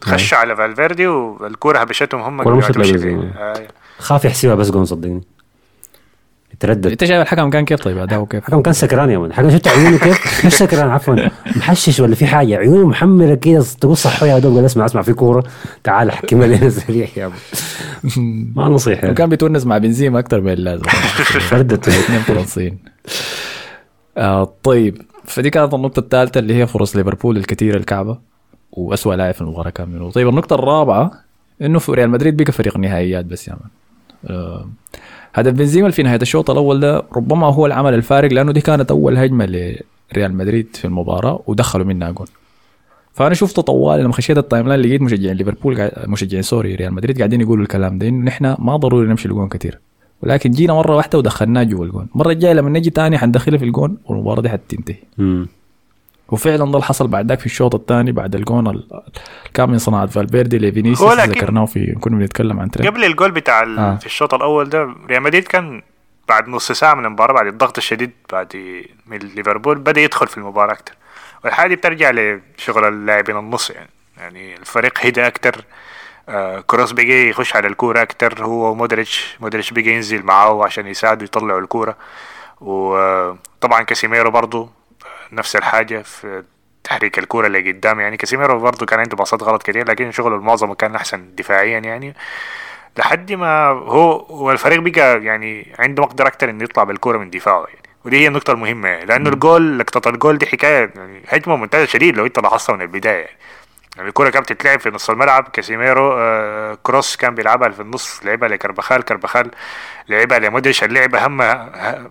[0.07, 2.41] خشوا على فالفيردي والكورة هبشتهم هم.
[2.41, 3.55] آه.
[3.99, 5.21] خاف يحسبها بس جون صدقني.
[6.61, 9.51] تردد انت شايف الحكم كان كيف طيب أداؤه كيف؟ الحكم كان سكران يا man الحكم
[9.51, 11.15] شفت عيونه كيف؟ مش سكران عفوا.
[11.57, 15.13] محشش ولا في حاجة؟ عيونه محمرة كده تقول صحوا يا دوب قال اسمع اسمع في
[15.13, 15.45] كورة.
[15.85, 20.83] تعال احكم لنا سريع يا مان ما نصيحه وكان بيتونس مع بنزيما أكثر من اللازم.
[21.41, 22.79] فردت اثنين فرنسيين
[24.19, 28.19] آه طيب فدي كانت النقطة الثالثة اللي هي فرص ليفربول الكثيرة الكعبة.
[28.77, 30.11] وأسوأ لاعب في المباراة كان منو.
[30.11, 31.11] طيب النقطة الرابعة
[31.63, 33.71] إنه في ريال مدريد بقى فريق نهائيات بس يا man
[34.37, 34.67] آه
[35.43, 39.47] بنزيما في نهاية الشوط الأول ده ربما هو العمل الفارق لأنه دي كانت أول هجمة
[39.47, 42.29] لريال مدريد في المباراة ودخلوا منها جول
[43.13, 47.41] فأنا شفت طوال لما خشيت ال timeline لقيت مشجعين ليفربول مشجعين sorry ريال مدريد قاعدين
[47.41, 49.79] يقولوا الكلام ده إنه نحن ما ضروري نمشي الجون كثير
[50.23, 52.09] ولكن جينا مرة واحدة ودخلناه جوا الجون.
[52.15, 54.97] المرة الجاية لما نجي تاني حندخلها في الجون والمباراة دي حتنتهي.
[56.29, 59.03] وفعلا ده اللي حصل بعد ذاك في الشوط الثاني بعد الجون ال-
[59.55, 62.91] كان من صناعة فالفيردي لفينيسيوس ذكرناه في كنا بنتكلم عن ترينت.
[62.91, 63.79] قبل الجول بتاع ال...
[63.79, 63.97] آه.
[63.97, 65.83] في الشوط الأول ده ريال مدريد كان
[66.29, 68.57] بعد نص ساعة من المباراة بعد الضغط الشديد بعد
[69.07, 70.93] من ليفربول بدأ يدخل في المباراة أكتر.
[71.45, 73.91] والحاجة دي بترجع لشغل اللاعبين النص يعني.
[74.19, 75.65] يعني الفريق هدى أكتر
[76.29, 81.25] آه كروس بقي يخش على الكورة أكتر هو ومودريتش مودريتش بقي ينزل معاه عشان يساعده
[81.25, 81.97] يطلعوا الكورة.
[82.61, 84.69] وطبعا كاسيميرو برضو
[85.33, 86.45] نفس الحاجة في
[86.85, 90.73] تحريك الكورة اللي قدام يعني كاسيميرو برضو كان عنده باصات غلط كتير لكن شغله المعظم
[90.73, 92.15] كان أحسن دفاعيا يعني.
[92.99, 97.81] لحد ما هو والفريق بقى يعني عنده مقدرة أكتر إنه يطلع بالكورة من دفاعه يعني.
[98.05, 102.27] ودي هي النقطة المهمة لأنه الجول لقطة الجول دي حكاية يعني هجمة ممتازة شديد لو
[102.27, 103.37] أنت لاحظتها من البداية يعني.
[103.97, 108.49] يعني الكورة كانت بتتلعب في نص الملعب كاسيميرو آه كروس كان بيلعبها في النص لعبها
[108.49, 109.51] لكارفاخال كارفاخال
[110.09, 112.11] لعبها لمودريتش اللعبة هم ه-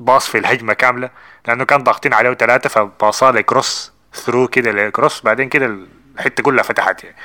[0.00, 1.10] باص في الهجمة كاملة
[1.46, 5.78] لأنه كان ضاغطين عليه ثلاثة فباصها لكروس through كده لكروس بعدين كده
[6.16, 7.16] الحتة كلها فتحت يعني.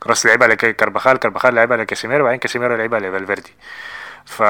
[0.00, 3.54] كروس لعبها لكارفاخال كارفاخال لعبها لكاسيميرو وبعدين كاسيميرو لعبها لفالفيردي.
[4.26, 4.42] ف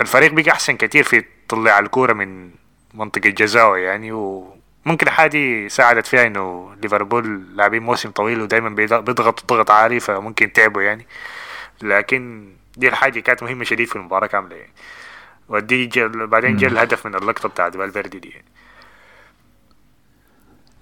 [0.00, 2.50] الفريق بقى أحسن كتير في تطلع الكورة من
[2.94, 9.70] منطقة جزاء يعني وممكن حاجة ساعدت فيها إنه ليفربول لاعبين موسم طويل ودائما بيضغطوا ضغط
[9.70, 11.06] عالي فممكن تعبوا يعني.
[11.82, 14.72] لكن دي الحاجة كانت مهمة شديد في المباراة كاملة يعني.
[15.50, 18.44] ودي الجول بعدين جاء الهدف من اللقطة بتاعت فالفيردي دي يعني.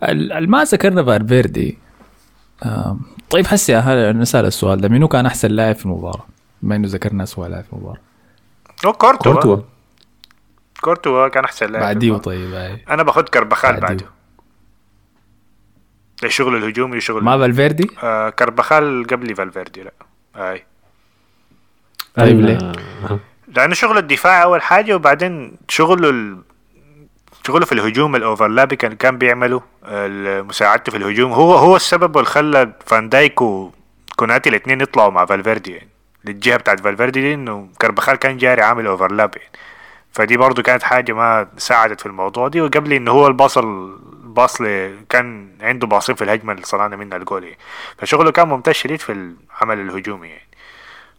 [0.02, 1.78] ال- ال- ما ذكرنا فالفيردي
[3.30, 6.26] طيب هسه يلا نسأل السؤال ده منو كان أحسن لاعب في المباراة؟
[6.62, 7.98] بما إنه ذكرنا اسوء لاعب في المباراة
[8.86, 9.62] هو كورتوا كورتوا
[10.80, 12.16] كورتوا كان أحسن لاعب بعديه.
[12.16, 12.84] طيب هاي.
[12.90, 13.86] أنا باخد كربخال بعديه.
[13.96, 14.06] بعده
[16.24, 19.92] الشغل الهجومي وشغل ما فالفيردي؟ آه كربخال قبل فالفيردي لا
[20.34, 20.64] هاي
[22.14, 22.72] طيب ليه؟
[23.56, 26.38] لأنه شغل الدفاع أول حاجة وبعدين شغله ال...
[27.46, 29.62] شغله في الهجوم ال overlap كان كان بيعمله
[30.42, 31.32] مساعدته في الهجوم.
[31.32, 35.88] هو هو السبب اللي خلى فان دايك وكوناتي الاثنين يطلعوا مع فالفيردي يعني.
[36.24, 39.50] للجهة بتاعت فالفيردي دي إنه كربخال كان جاري عامل overlap يعني.
[40.12, 45.48] فدي برضو كانت حاجة ما ساعدت في الموضوع دي وقبل إنه هو الباصل باصل كان
[45.60, 47.58] عنده باصين في الهجمة اللي صنعنا منها الجول يعني.
[47.98, 50.48] فشغله كان ممتاز شديد في العمل الهجومي يعني.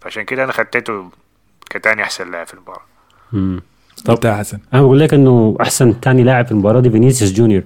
[0.01, 1.09] فعشان كده أنا خدته
[1.69, 2.81] كتاني أحسن لاعب في المباراة.
[3.33, 3.61] مم.
[4.05, 4.59] طب حسن.
[4.73, 7.63] أنا بقول لك إنه أحسن ثاني لاعب في المباراة دي فينيسيوس جونيور.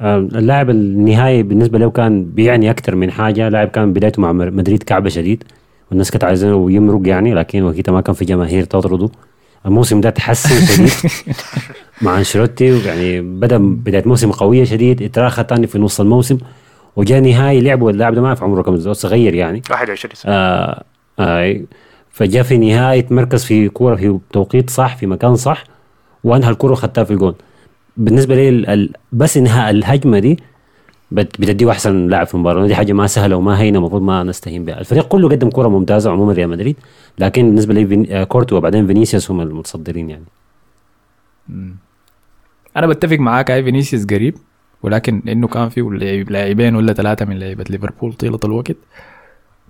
[0.00, 3.48] آه، اللاعب النهائي بالنسبة له كان بيعني أكثر من حاجة.
[3.48, 5.44] لاعب كان بدايته مع مدريد كعبة شديد.
[5.90, 9.08] والناس كانت عايزينه يمرق يعني لكن وقتها ما كان في جماهير تطرده.
[9.66, 11.12] الموسم ده تحسن شديد
[12.02, 16.38] مع أنشيلوتي يعني بدأ بداية موسم قوية شديد اتراخى ثاني في نص الموسم
[16.96, 17.90] وجاء نهائي لعبه.
[17.90, 19.62] اللاعب ده ما في عمره كم صغير يعني.
[19.70, 20.32] 21 سنة.
[20.32, 20.84] آه
[21.18, 21.60] آه
[22.12, 25.64] فجاء في نهاية مركز في كورة في توقيت صح في مكان صح
[26.24, 27.34] وأنهى الكرة وخدتها في الجون.
[27.96, 30.38] بالنسبة لي بس انهاء الهجمة دي
[31.10, 32.66] بت- بتديه أحسن لاعب في المباراة.
[32.66, 34.80] دي حاجة ما سهلة وما هينة المفروض ما نستهين بها.
[34.80, 36.76] الفريق كله قدم كرة ممتازة عموما ريال مدريد
[37.18, 40.24] لكن بالنسبة لي آه، كورتو وبعدين فينيسيوس هم المتصدرين يعني.
[42.76, 44.34] أنا بتفق معاك أي فينيسيوس قريب
[44.82, 48.76] ولكن إنه كان فيه لاعب- لاعبين ولا ثلاثة من لعيبة ليفربول طيلة الوقت.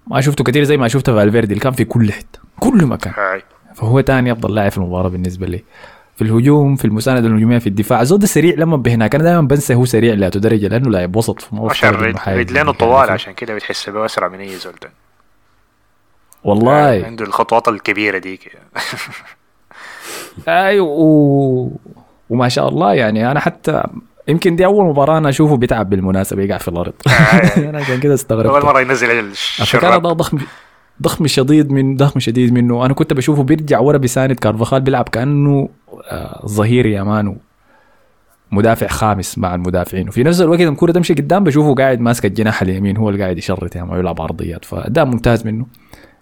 [0.06, 3.42] ما شفته كثير زي ما شفته فالفيردي اللي كان في كل حتة كل مكان هاي
[3.74, 5.64] فهو تاني أفضل لاعب في المباراة بالنسبة لي
[6.20, 9.84] في الهجوم في المساندة الهجومية في الدفاع زول سريع لما بهناك أنا دائما بنسى هو
[9.84, 13.10] سريع لا درجه لأنه لاعب وسط عشان رجلينه مكان طوال.
[13.10, 14.74] عشان كده بتحس به اسرع من أي زول.
[16.44, 18.60] والله عنده الخطوات الكبيرة دي كده.
[20.68, 21.70] أيوه و...
[22.30, 23.82] وما شاء الله يعني أنا حتى
[24.30, 26.92] يمكن دي أول مباراة أنا أشوفه بيتعب بالمناسبة يقع في الأرض.
[27.56, 30.38] أنا عشان كده أول استغربت مرة ينزل فكان الشراب ده ضخم
[31.02, 32.86] ضخم شديد من ضخم شديد منه.
[32.86, 35.68] أنا كنت بشوفه بيرجع ورا بيساند كارفاخال بيلعب كأنه
[36.10, 37.02] آه، ظهير يا
[38.52, 40.08] مدافع خامس مع المدافعين.
[40.08, 43.38] وفي نفس الوقت لما الكورة تمشي قدام بشوفه قاعد ماسك الجناح اليمين هو اللي قاعد
[43.38, 44.64] يشرط يا man ويلعب عرضيات.
[44.64, 45.66] فده ممتاز منه.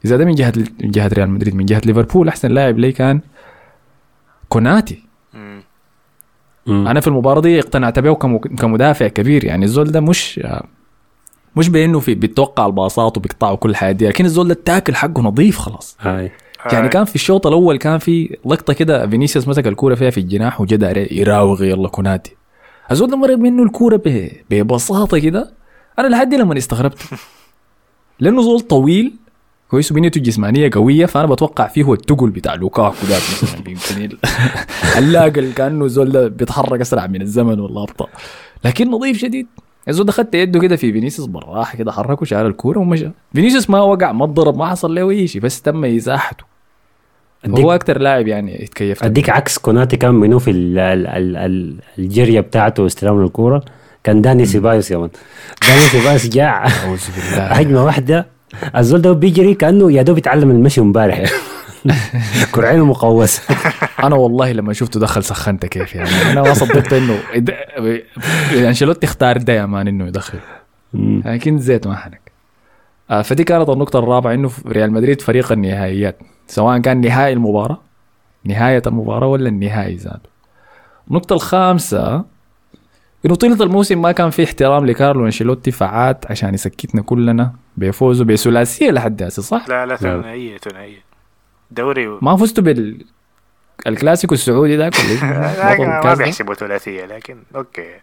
[0.04, 3.20] إذا ده من جهة من جهة ريال مدريد من جهة ليفربول أحسن لاعب لي كان
[4.48, 5.07] كوناتي.
[6.68, 6.88] مم.
[6.88, 9.44] أنا في المباراة دي اقتنعت به كم- كمدافع كبير.
[9.44, 10.40] يعني الزول ده مش
[11.56, 15.22] مش بإنه في بيتوقع الباصات وبيقطعوا كل حاجة دي لكن الزول ده ال tackle حقه
[15.22, 15.96] نظيف خلاص.
[16.00, 16.30] هاي.
[16.72, 16.88] يعني.
[16.88, 20.76] كان في الشوط الأول كان في لقطة كده فينيسيوس مسك الكورة فيها في الجناح وجا
[20.76, 22.36] داير يراوغ يلا كوناتي.
[22.90, 24.02] الزول ده مرق منه الكورة
[24.50, 25.50] ببساطة كده.
[25.98, 26.98] أنا لحد لما استغربت.
[28.20, 29.12] لأنه زول طويل
[29.70, 29.92] كويس.
[29.92, 33.16] وبنيته الجسمانيه قوية فأنا بتوقع فيه هو التقل بتاع لوكاكو ده.
[33.42, 34.18] مثلا يمكن ال-
[34.98, 38.06] اللاقى اللي كأنه زول ده بيتحرك أسرع من الزمن ولا ابطا
[38.64, 39.46] لكن نظيف شديد.
[39.88, 43.10] الزول ده خدت يده كده في فينيسيوس بالراحه كده حركه شال الكورة ومشى.
[43.34, 46.44] فينيسيوس ما وقع ما اتضرب ما حصل له أي شيء بس تم إزاحته.
[47.46, 49.04] أديك- هو أكثر لاعب يعني يتكيف.
[49.04, 53.64] أديك عكس كوناتي كان منو في ال- ال- ال- ال- الجرية بتاعته واستلام الكورة؟
[54.04, 57.44] كان داني سيبايوس يا داني سيبايوس بالله.
[57.58, 58.37] هجمة واحدة.
[58.76, 61.24] الزول ده بيجري كأنه يا دوب يتعلم المشي امبارح.
[62.54, 63.42] كرعينه مقوسه
[64.04, 66.32] أنا والله لما شفته دخل سخنت كيف يعني.
[66.32, 67.18] أنا ما صدقت إنه
[68.52, 70.38] يعني أنشيلوتي اختار ده يا مان إنه يدخل.
[70.94, 72.32] لكن زيت ما حنك.
[73.10, 76.18] آه، فدي كانت النقطة الرابعة إنه ريال مدريد فريق النهائيات.
[76.46, 77.78] سواء كان نهائي المباراة
[78.44, 80.28] نهاية المباراة ولا النهائي ذاته
[81.08, 82.24] النقطة الخامسة
[83.26, 88.90] إنه طيلة الموسم ما كان في احترام لكارلو أنشيلوتي فعاد عشان يسكتنا كلنا بفوزه بثلاثية
[88.90, 90.98] لحد هسه صح؟ لا لا ثنائية ثنائية
[91.70, 92.18] دوري و...
[92.22, 93.04] ما فزتوا بال
[93.86, 97.94] الكلاسيكو السعودي ذاك؟ لكن ما؟ بيحسبوا ثلاثية لكن okay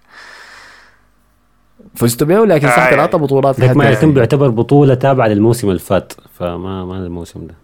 [1.96, 3.90] فزتوا بيه لكن صح آه، ثلاثة بطولات لحد ما.
[3.90, 7.56] يكون بيعتبر بطولة تابعة للموسم اللي فات فما ما الموسم ده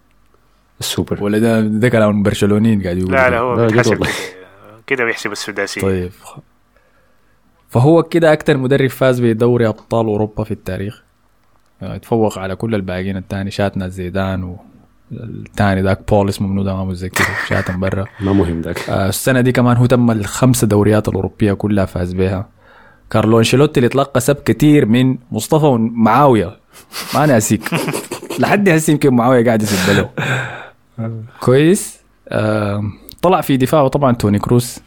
[0.79, 4.05] السوبر ولا ده ده كلام برشلونيين قاعد يقولوا لا لا هو بيتحسب
[4.87, 6.11] كده بيحسب السداسية طيب
[7.71, 11.03] فهو كده أكتر مدرب فاز بدوري أبطال أوروبا في التاريخ.
[11.83, 14.55] آه، يتفوق على كل الباقيين الثاني شاتنا زيدان و
[15.11, 17.23] الثاني ذاك بول اسمه منو ده ما متذكر.
[17.47, 18.05] شاتم برا.
[18.25, 18.89] ما مهم ذاك.
[18.89, 22.47] آه، السنة دي كمان هو تم الخمسه دوريات الأوروبية كلها فاز بها.
[23.09, 26.57] كارلو أنشيلوتي اللي تلقى سب كتير من مصطفى ومعاويه
[27.15, 27.61] ما ناسيك.
[28.39, 30.09] لحد هسه يمكن معاوية قاعد يسب له
[31.41, 31.99] كويس.
[32.29, 32.83] آه
[33.21, 34.79] طلع في دفاعه طبعا توني كروس.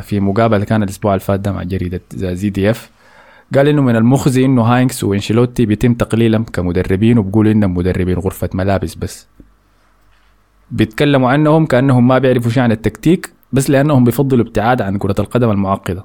[0.00, 2.90] في مقابلة كان الأسبوع اللي فات ده مع جريدة ZDF.
[3.54, 8.94] قال إنه من المخزي إنه هاينكس وإنشيلوتي بيتم تقليلهم كمدربين وبقولوا انهم مدربين غرفة ملابس
[8.94, 9.28] بس.
[10.70, 15.50] بيتكلموا عنهم كأنهم ما بيعرفوا شيء عن التكتيك بس لأنهم بيفضلوا ابتعاد عن كرة القدم
[15.50, 16.04] المعقدة.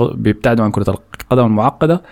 [0.00, 2.02] بيبتعدوا عن كرة القدم المعقدة.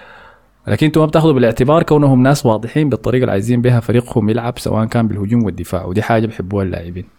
[0.66, 4.86] لكن أنتم ما بتاخذوا بالاعتبار كونهم ناس واضحين بالطريقة اللي عايزين بها فريقهم يلعب سواء
[4.86, 7.13] كان بالهجوم والدفاع ودي حاجة بيحبوها اللاعبين آه،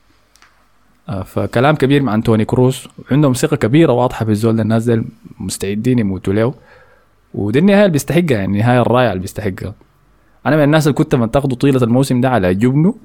[1.25, 2.89] فكلام كبير عن توني كروس.
[3.11, 5.03] عندهم ثقة كبيرة واضحة في الزول الناس دي
[5.39, 6.53] مستعدين يموتوا له.
[7.33, 9.73] ودي النهاية اللي بيستحقها يعني النهايه الرائعه اللي بيستحقها.
[10.45, 12.95] أنا من الناس اللي كنت منتقده طيلة الموسم ده على جبنه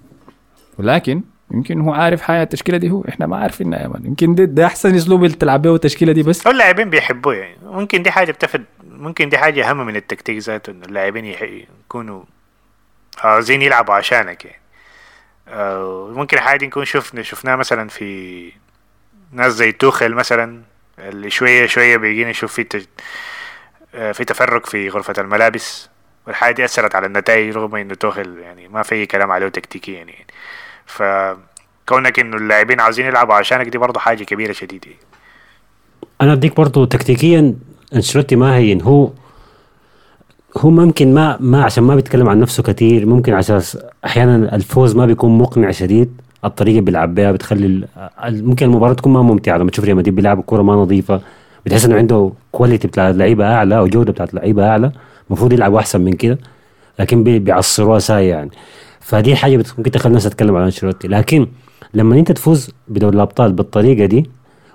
[0.79, 4.07] ولكن يمكن هو عارف حاجة التشكيلة دي هو إحنا ما عارفينها يا مان.
[4.07, 6.47] يمكن ده, أحسن أسلوب اللي تلعب به التشكيلة دي بس.
[6.47, 7.57] اللاعبين بيحبوه يعني.
[7.65, 12.23] ممكن دي حاجة بتفد ممكن دي حاجة أهم من التكتيك ذاته انه اللاعبين يكونوا
[13.19, 14.57] عاوزين يلعبوا عشانك يعني.
[14.57, 14.70] آه،
[16.13, 18.53] ممكن حاجة دي نكون شفنا شفناها مثلا في
[19.33, 20.63] ناس زي توخل مثلا
[20.99, 22.85] اللي شوية شوية بيجينا نشوف في تج...
[23.95, 25.89] آه، في تفرق في غرفة الملابس
[26.27, 30.27] والحاجة دي أثرت على النتائج رغم انه توخل يعني ما في كلام عليه تكتيكيا يعني.
[30.87, 34.91] فكونك إنه اللاعبين عاوزين يلعبوا عشانك دي برضه حاجة كبيرة شديدة
[36.21, 37.55] أنا أديك برضو تكتيكيا
[37.95, 39.11] أنشيلوتي ما هين هو
[40.59, 43.61] هو ممكن ما ما عشان ما بيتكلم عن نفسه كثير ممكن عشان
[44.05, 46.11] أحيانا الفوز ما بيكون مقنع شديد.
[46.45, 47.87] الطريقة اللي بيلعب بيها بتخلي
[48.29, 49.57] ممكن المباراة تكون ما ممتعة.
[49.59, 51.21] لما تشوف ريال مدريد بيلعب كورة ما نظيفة
[51.67, 54.93] بتحس إنه عنده quality بتاع اللعيبه أعلى أو جودة بتاعت اللعيبه أعلى.
[55.29, 56.39] المفروض يلعبوا أحسن من كده
[56.99, 58.51] لكن بي- بيعصروها ساي يعني.
[59.01, 61.09] فدي حاجة ممكن تخلي الناس تتكلم عن أنشيلوتي.
[61.09, 61.47] لكن
[61.95, 64.31] لما أنت تفوز بدوري الأبطال بالطريقة دي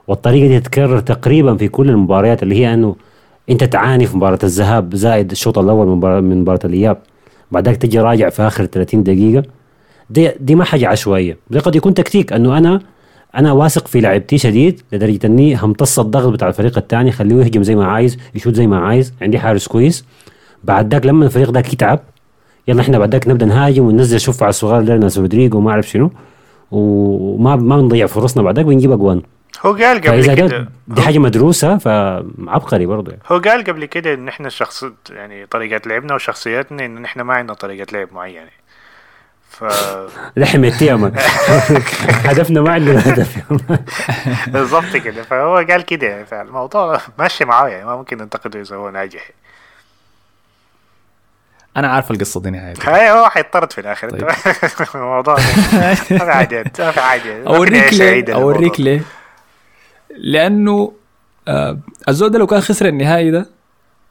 [0.07, 2.95] والطريقة دي تتكرر تقريبا في كل المباريات اللي هي إنه
[3.49, 5.87] انت تعاني في مباراة الذهاب زائد الشوط الأول
[6.23, 6.97] من مباراه الإياب.
[7.51, 9.43] بعدك تجي راجع في آخر 30 دقيقة.
[10.09, 11.37] دي دي ما حاجة عشوائية.
[11.49, 12.81] دي قد يكون تكتيك إنه أنا
[13.35, 17.75] أنا واثق في لعبتي شديد لدرجة إني همتص الضغط بتاع الفريق الثاني خليه يهجم زي
[17.75, 20.05] ما عايز يشوت زي ما عايز عندي حارس كويس.
[20.63, 21.99] بعد ذاك لما الفريق ذاك يتعب
[22.67, 25.89] يلا إحنا بعد ذاك نبدأ نهاجم وننزل شوف على الصغار اللي ناس رودريجو وما أعرف
[25.89, 26.11] شنو.
[26.71, 29.21] وما ما بنضيع فرصنا بعد ذاك بنجيب أجوان.
[29.61, 30.47] هو قال قبل كده.
[30.47, 33.23] ده دي حاجة مدروسة فعبقري برضه يعني.
[33.27, 37.53] هو قال قبل كده إن إحنا الشخص يعني طريقة لعبنا وشخصياتنا إن إحنا ما عندنا
[37.53, 38.49] طريقة لعب معينة.
[39.49, 39.63] ف
[40.37, 41.07] لحم التيمة
[42.29, 43.37] هدفنا ما عندنا هدف.
[44.53, 45.23] بالظبط كده.
[45.23, 46.25] فهو قال كده يعني.
[46.25, 47.85] فالموضوع ماشي معاه يعني.
[47.85, 49.29] ما ممكن ننتقده إذا هو ناجح.
[51.77, 54.09] أنا عارف القصة دي نهايتها هاي هو حيطرد في الآخر.
[54.09, 54.27] طيب.
[54.95, 55.35] الموضوع
[55.73, 58.79] ما في حاجة ما في حاجة ما في أوريك ليه أوريك.
[58.79, 59.01] ليه.
[60.17, 60.91] لأنه
[61.47, 61.77] آه
[62.09, 63.45] الزول ده لو كان خسر النهائي ده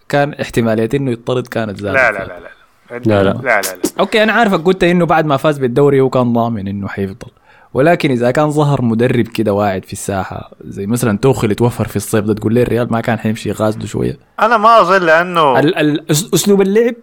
[0.09, 1.97] كان احتمالية إنه يطرد كانت زادت.
[1.97, 3.23] لا لا لا لا لا، لا.
[3.23, 3.33] لا.
[3.43, 3.63] لا لا
[4.01, 7.29] okay أنا عارفك قلت إنه بعد ما فاز بالدوري هو كان ضامن إنه حيفضل.
[7.75, 12.25] ولكن إذا كان ظهر مدرب كده واعد في الساحة زي مثلا توخل اتوفر في الصيف
[12.25, 14.19] ده تقول لي الريال ما كان حيمشي يغازله شوية.
[14.41, 16.95] أنا ما أظن لأنه ال- ال- أسلوب اللعب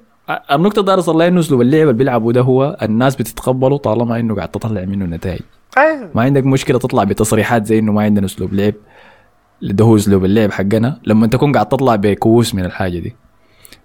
[0.51, 4.49] النقطة دار صار إنه أسلوب اللعب اللي بيلعبوا ده هو الناس بتتقبله طالما إنه قاعد
[4.49, 5.41] تطلع منه نتائج.
[5.77, 8.73] أي، ما عندك مشكلة تطلع بتصريحات زي إنه ما عندنا أسلوب لعب.
[9.82, 13.15] هو أسلوب اللعب حقنا لما تكون قاعد تطلع بكؤوس من الحاجة دي.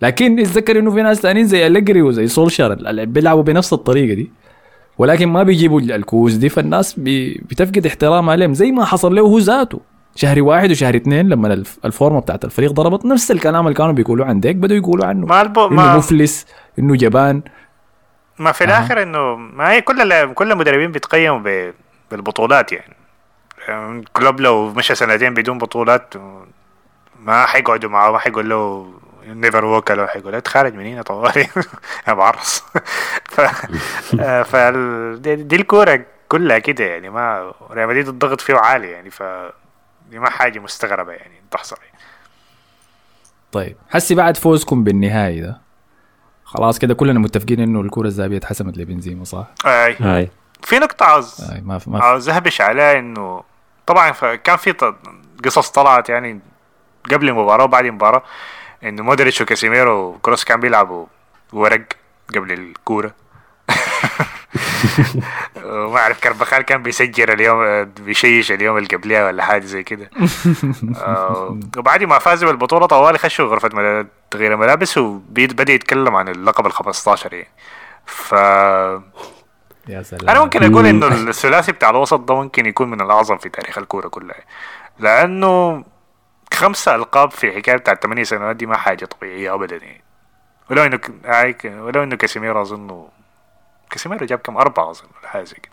[0.02, 4.30] لكن اتذكر إنه في ناس ثانيين زي أليجري وزي سولشار اللي بيلعبوا بنفس الطريقة دي.
[4.98, 9.80] ولكن ما بيجيبوا الكؤوس دي فالناس بتفقد احترام عليهم زي ما حصل له هو ذاته.
[10.14, 14.26] شهر واحد وشهر اثنين لما الف- الفورمة بتاعت الفريق ضربت نفس الكلام اللي كانوا بيقولوا
[14.26, 15.26] عن ديك بدوا يقولوا عنه.
[15.26, 16.46] ما البو إنه ما مفلس
[16.78, 17.42] إنه جبان.
[18.38, 21.72] ما في الآخر إنه ما هي كل كل المدربين بيتقيموا ب-
[22.10, 22.94] بالبطولات يعني.
[24.12, 26.14] كلوب لو مشى سنتين بدون بطولات
[27.20, 28.92] ما حيقعدوا معاه ما حيقول له
[29.26, 31.48] نيفر ووك ولا حيقول له تخرج من هنا طوالي
[32.08, 32.64] أنا بعرس
[33.34, 33.40] ف
[34.20, 34.56] ف
[35.16, 39.22] دي, دي الكورة كلها كده يعني ما ريال مدريد الضغط فيه عالي يعني ف
[40.10, 41.98] دي ما حاجة مستغربة يعني تحصل يعني.
[43.52, 45.60] طيب حسي بعد فوزكم بالنهائي ده
[46.44, 49.96] خلاص كده كلنا متفقين إنه الكرة الذهبية اتحسمت لبنزيما صح؟ آي.
[50.00, 50.28] هاي
[50.62, 53.42] في نقطة عاوز آه ما في ما في عاوز أهبش عليه إنه
[53.86, 54.92] طبعا كان في
[55.44, 56.40] قصص طلعت يعني
[57.12, 58.22] قبل المباراة وبعد المباراة
[58.84, 61.06] انه مودريتش وكاسيميرو وكروس كان بيلعبوا
[61.52, 61.82] ورق
[62.34, 63.14] قبل الكورة.
[65.64, 70.10] وما أعرف كربخال كان بيسجل اليوم بيشيش اليوم اللي قبلها ولا حاجة زي كده.
[70.96, 76.72] آه، وبعد ما فازوا بالبطولة طوالي خشوا غرفة تغيير الملابس وبدا يتكلم عن اللقب ال
[76.72, 77.48] 15 يعني.
[78.06, 78.34] ف
[79.88, 80.28] يا سلام.
[80.30, 84.08] أنا ممكن أقول إنه الثلاثي بتاع الوسط ده ممكن يكون من الأعظم في تاريخ الكورة
[84.08, 84.40] كلها.
[84.98, 85.84] لأنه
[86.54, 90.02] خمسة ألقاب في حكاية بتاع ثمانية سنوات دي ما حاجة طبيعية ابدا يعني.
[90.70, 91.00] ولو إنه
[91.66, 93.08] ولو إنه كاسيميرو اظنه
[93.90, 95.72] كاسيميرو جاب كم؟ أربعة أظن ولا حاجة زي كده.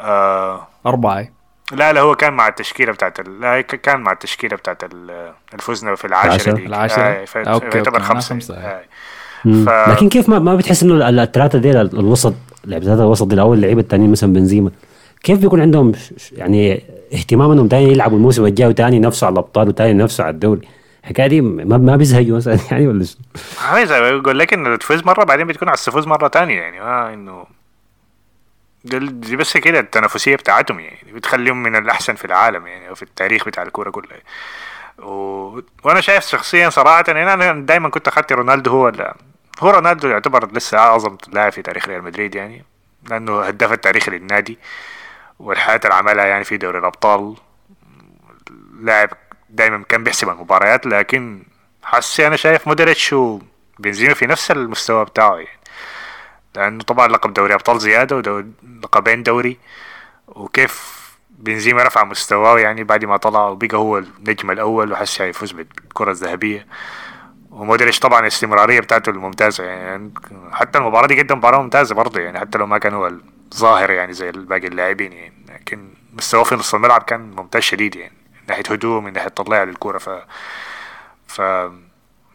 [0.00, 1.28] آه أربعة
[1.72, 3.40] لا لا هو كان مع التشكيلة بتاعت ال...
[3.40, 6.66] لا كان مع التشكيلة بتاعت ال- الفوزنا في العاشرة العاشرة؟ دي.
[6.66, 8.28] العاشرة؟ آه يعتبر خمسة.
[8.34, 8.84] خمسة، آه.
[9.44, 12.34] ف- لكن كيف ما ما بتحس إنه ال- الثلاثه دي الوسط
[12.66, 14.70] ثلاثة الوسط دي الأول اللعيبه الثانيين مثلا بنزيما
[15.22, 15.92] كيف بيكون عندهم
[16.32, 16.82] يعني
[17.14, 20.60] اهتمام إنهم تاني يلعبوا الموسم الجاي وتاني ينافسوا على الأبطال وتاني ينافسوا على الدوري
[21.02, 23.16] الحكاية دي ما ما بيزهقوا مثلا يعني ولا شو؟
[23.64, 27.44] عايز أقول لك انه تفوز مرة بعدين بتكون على الفوز مرة تانية يعني ما إنه
[28.84, 33.46] دي بس كده التنافسية بتاعتهم يعني بتخليهم من الأحسن في العالم يعني أو في التاريخ
[33.46, 34.18] بتاع الكورة كلها
[34.98, 35.60] و...
[35.84, 38.92] وأنا شايف شخصيا صراحة يعني أنا دايما كنت أخدت رونالدو هو.
[39.60, 42.64] هو رونالدو يعتبر لسه أعظم لاعب في تاريخ ريال مدريد يعني
[43.10, 44.58] لأنه هداف التاريخي للنادي
[45.38, 47.36] والحياة اللي عملها يعني في دوري الأبطال.
[48.80, 49.08] لاعب
[49.50, 51.42] دايما كان بيحسب المباريات لكن
[51.82, 55.58] حسي أنا شايف مودريتش وبنزيما في نفس المستوى بتاعه يعني.
[56.54, 59.58] لأنه طبعا لقب دوري أبطال زيادة ولقبين دوري
[60.28, 66.10] وكيف بنزيما رفع مستواه يعني بعد ما طلع وبقى هو النجم الأول وحس هيفوز بالكرة
[66.10, 66.66] الذهبية.
[67.50, 70.12] ومودريتش طبعا الاستمرارية بتاعته الممتازة يعني
[70.52, 73.12] حتى المباراة دي قدم مباراة ممتازة برضه يعني حتى لو ما كان هو
[73.52, 75.88] الظاهر يعني زي باقي اللاعبين يعني لكن
[76.18, 79.98] مستواه في نص الملعب كان ممتاز شديد يعني من ناحية هدوء من ناحية تطلع للكورة
[79.98, 80.10] ف
[81.26, 81.42] ف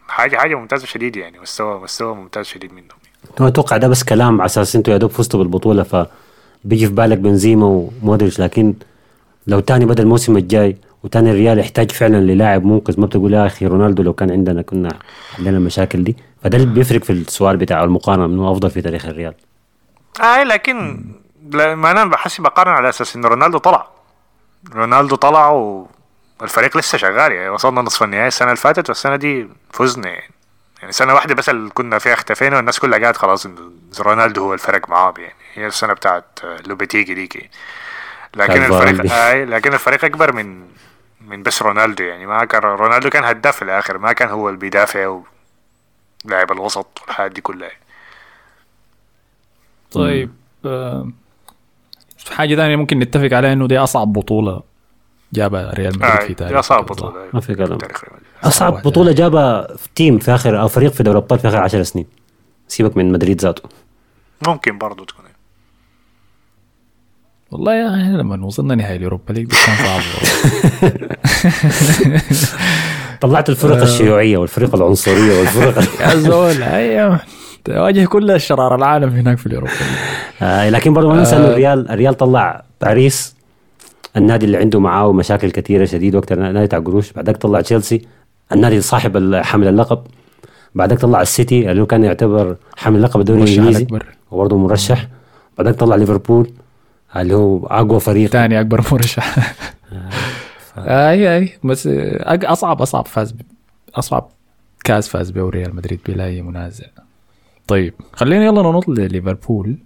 [0.08, 2.98] حاجة حاجة ممتازة شديد يعني مستوى مستوى ممتاز شديد منهم
[3.40, 7.18] أنا أتوقع ده بس كلام على أساس أنتوا يا دوب فزتوا بالبطولة فبيجي في بالك
[7.18, 8.74] بنزيما ومودريتش لكن
[9.46, 10.76] لو تاني بدا الموسم الجاي
[11.06, 13.00] وتاني الريال يحتاج فعلا للاعب منقذ.
[13.00, 14.98] ما بتقول يا أخي رونالدو لو كان عندنا كنا
[15.38, 16.16] عندنا المشاكل دي.
[16.42, 19.34] فده اللي بيفرق في السؤال بتاع المقارنة منه أفضل في تاريخ الريال.
[20.20, 21.04] اي لكن
[21.52, 23.88] ما أنا بحس بقارن على أساس إنه رونالدو طلع.
[24.74, 25.48] رونالدو طلع
[26.40, 30.30] والفريق لسه شغال يعني وصلنا نصف النهائي السنة اللي فاتت والسنة دي فزنا يعني.
[30.80, 33.48] يعني سنة واحدة بس اللي كنا فيها اختفينا والناس كلها قاعد خلاص
[34.00, 35.34] رونالدو هو الفرق معاه يعني.
[35.54, 37.48] هي السنة بتاعت لوبيتيجي ديكي.
[38.36, 40.62] لكن الفريق آه لكن الفريق أكبر من
[41.26, 42.26] من بس رونالدو يعني.
[42.26, 45.20] ما كان رونالدو كان هداف في الآخر ما كان هو اللي بيدافع
[46.24, 47.70] ولاعب الوسط والحاجات دي كلها.
[49.90, 50.30] طيب
[50.64, 51.10] آه
[52.30, 54.62] حاجة ثانية ممكن نتفق عليها إنه دي أصعب بطولة
[55.32, 57.28] جابها ريال مدريد آه في تاريخ دي اصعب بطولة.
[57.32, 57.78] ما في كلام.
[58.44, 61.82] أصعب بطولة جابها في team في اخر أو فريق في دوري الأبطال في آخر 10
[61.82, 62.06] سنين.
[62.68, 63.68] سيبك من مدريد ذاته.
[64.48, 65.26] ممكن برضه تكون.
[67.56, 70.02] والله يا أخي لما وصلنا نهائي اليوروبا ليج كان صعب.
[73.20, 77.20] طلعت الفرق الشيوعية والفرق العنصرية والفرق يا زول أيوه.
[77.64, 79.72] تواجه كل الشرار العالم هناك في اليوروبا
[80.42, 83.34] آه لكن برضه ما ننسى إنه الريال الريال طلع باريس
[84.16, 87.12] النادي اللي عنده معاه مشاكل كثيرة شديد وقت النادي تاع قروش.
[87.12, 88.02] بعدك طلع تشيلسي
[88.52, 89.98] النادي صاحب حامل اللقب.
[90.74, 93.86] بعدك طلع السيتي اللي كان يعتبر حامل لقب الدوري الإنجليزي.
[94.30, 95.08] وبرضه مرشح.
[95.58, 96.50] بعدك طلع ليفربول.
[97.22, 98.30] اللي هو أقوى فريق.
[98.30, 99.36] ثاني أكبر مرشح.
[100.78, 101.88] اي اي بس
[102.26, 103.34] أصعب أصعب فاز
[103.94, 104.28] أصعب
[104.84, 106.86] كاس فاز به ريال مدريد بلا أي منازع.
[107.66, 109.76] طيب خلينا يلا ننط لليفربول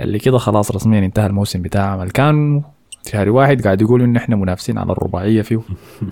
[0.00, 2.62] اللي كده خلاص رسميا انتهى الموسم بتاعهم كان
[3.06, 5.60] شهر واحد قاعد يقولوا إن إحنا منافسين على الرباعية فيه.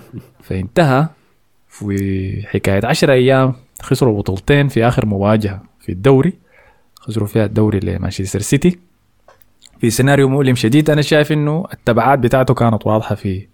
[0.47, 1.07] فانتهى
[1.69, 3.55] في حكاية 10 أيام.
[3.83, 6.33] خسروا بطولتين في آخر مواجهة في الدوري.
[6.95, 8.79] خسروا فيها الدوري لمانشستر سيتي.
[9.83, 13.47] في سيناريو مؤلم شديد أنا شايف إنه التبعات بتاعته كانت واضحة في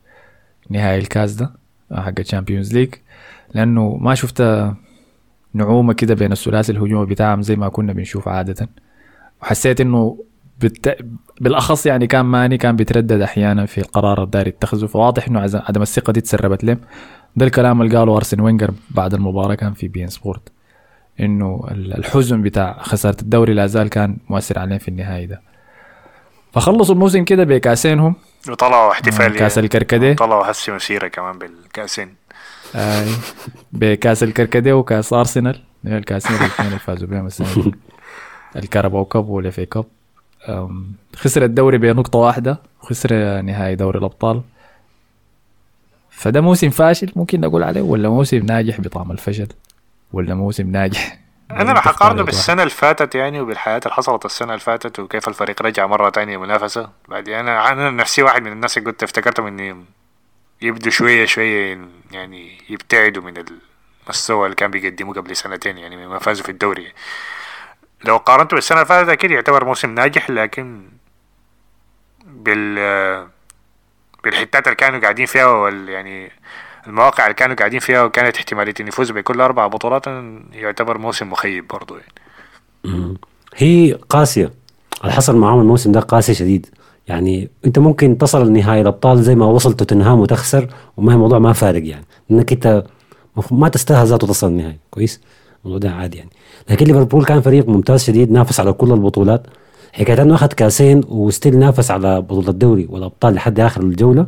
[0.71, 1.53] نهائي الكاس ده
[1.93, 2.95] حق ال Champions League
[3.55, 4.43] لأنه ما شفت
[5.55, 8.69] نعومة كده بين الثلاثي الهجومي بتاعهم زي ما كنا بنشوف عادة.
[9.43, 10.25] وحسيت إنه
[10.61, 10.99] بت...
[11.41, 16.13] بالأخص يعني كان ماني كان بيتردد أحيانا في القرار الداري يتخذه فواضح إنه عدم الثقة
[16.13, 16.77] دي تسربت له
[17.37, 20.53] ده الكلام اللي قاله أرسن وينجر بعد المباراة كان في بي إن سبورت.
[21.21, 25.48] إنه الحزن بتاع خسارة الدوري لا زال كان مؤثر عليهم في النهايه ده.
[26.59, 28.15] فخلصوا الموسم كده بكأسينهم.
[28.49, 29.39] وطلعوا احتفالية.
[29.39, 30.13] كأس الكركديه.
[30.13, 32.15] طلعوا هسي مسيرة كمان بالكأسين.
[32.75, 33.07] آه
[33.73, 35.63] بكأس الكركديه وكأس أرسنال.
[35.87, 37.75] الكأسين الاثنين اللي فازوا بهم السنة دي.
[38.63, 39.85] الكاراباو كاب والافي كاب.
[41.17, 42.61] خسر الدوري بنقطة واحدة.
[42.83, 44.43] وخسر نهائي دوري الأبطال.
[46.11, 49.49] فده موسم فاشل ممكن نقول عليه ولا موسم ناجح بطعم الفشل
[50.13, 51.19] ولا موسم ناجح
[51.51, 55.63] أنا راح أقارنه بالسنة اللي فاتت يعني وبالحياة اللي حصلت السنة اللي فاتت وكيف الفريق
[55.63, 56.91] رجع مرة تانية منافسة.
[57.09, 59.85] بعد أنا أنا نفسي واحد من الناس اللي كنت افتكرتهم إني
[60.63, 63.45] يبدوا شوية شوية يعني يبتعدوا من
[64.07, 66.93] المستوى اللي كان بيقدموه قبل سنتين يعني ما فازوا في الدوري.
[68.05, 70.89] لو قارنته بالسنة اللي فاتت أكيد يعتبر موسم ناجح لكن
[72.25, 73.29] بال
[74.25, 76.33] بالحتات اللي كانوا قاعدين فيها وال يعني
[76.89, 80.07] المواقع اللي كانوا قاعدين فيها وكانت احتمالية إن يفوزوا بكل أربع بطولات
[80.53, 83.17] يعتبر موسم مخيب برضو يعني.
[83.57, 84.53] هي قاسية.
[85.01, 86.67] اللي حصل معاهم الموسم ده قاسي شديد.
[87.09, 91.87] يعني أنت ممكن تصل لنهائي الأبطال زي ما وصل توتنهام وتخسر وما الموضوع ما فارق
[91.87, 92.05] يعني.
[92.31, 92.85] انك أنت
[93.51, 95.21] ما تستاهل ذاته تصل النهائي كويس؟
[95.65, 96.31] الموضوع ده عادي يعني.
[96.71, 99.47] لكن ليفربول كان فريق ممتاز شديد نافس على كل البطولات.
[99.93, 104.27] حكاية إنه أخذ كاسين وستيل نافس على بطولة الدوري والأبطال لحد آخر الجولة.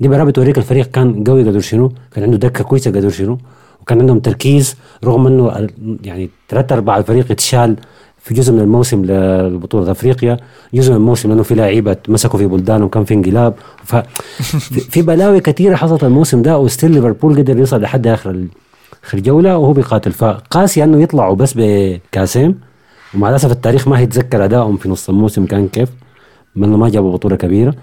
[0.00, 3.38] دي بقى بتوريك الفريق كان قوي قدر شنو؟ كان عنده دكة كويسة قدر شنو؟
[3.82, 5.68] وكان عندهم تركيز رغم إنه
[6.04, 7.76] يعني ثلاث أرباع الفريق اتشال
[8.24, 10.36] في جزء من الموسم لبطولة أفريقيا
[10.74, 13.54] جزء من الموسم لأنه في لعيبة مسكوا في بلدانهم كان في انقلاب.
[13.84, 18.44] ففي بلاوي كثيره حصلت الموسم ده وستيل ليفربول قدر يوصل لحد آخر
[19.04, 20.12] آخر جولة وهو بيقاتل.
[20.12, 22.60] فقاسي إنه يطلعوا بس بكاسين
[23.14, 25.88] ومع الأسف التاريخ ما هيتذكر أدائهم في نص الموسم كان كيف
[26.56, 27.74] من ما جابوا بطولة كبيرة.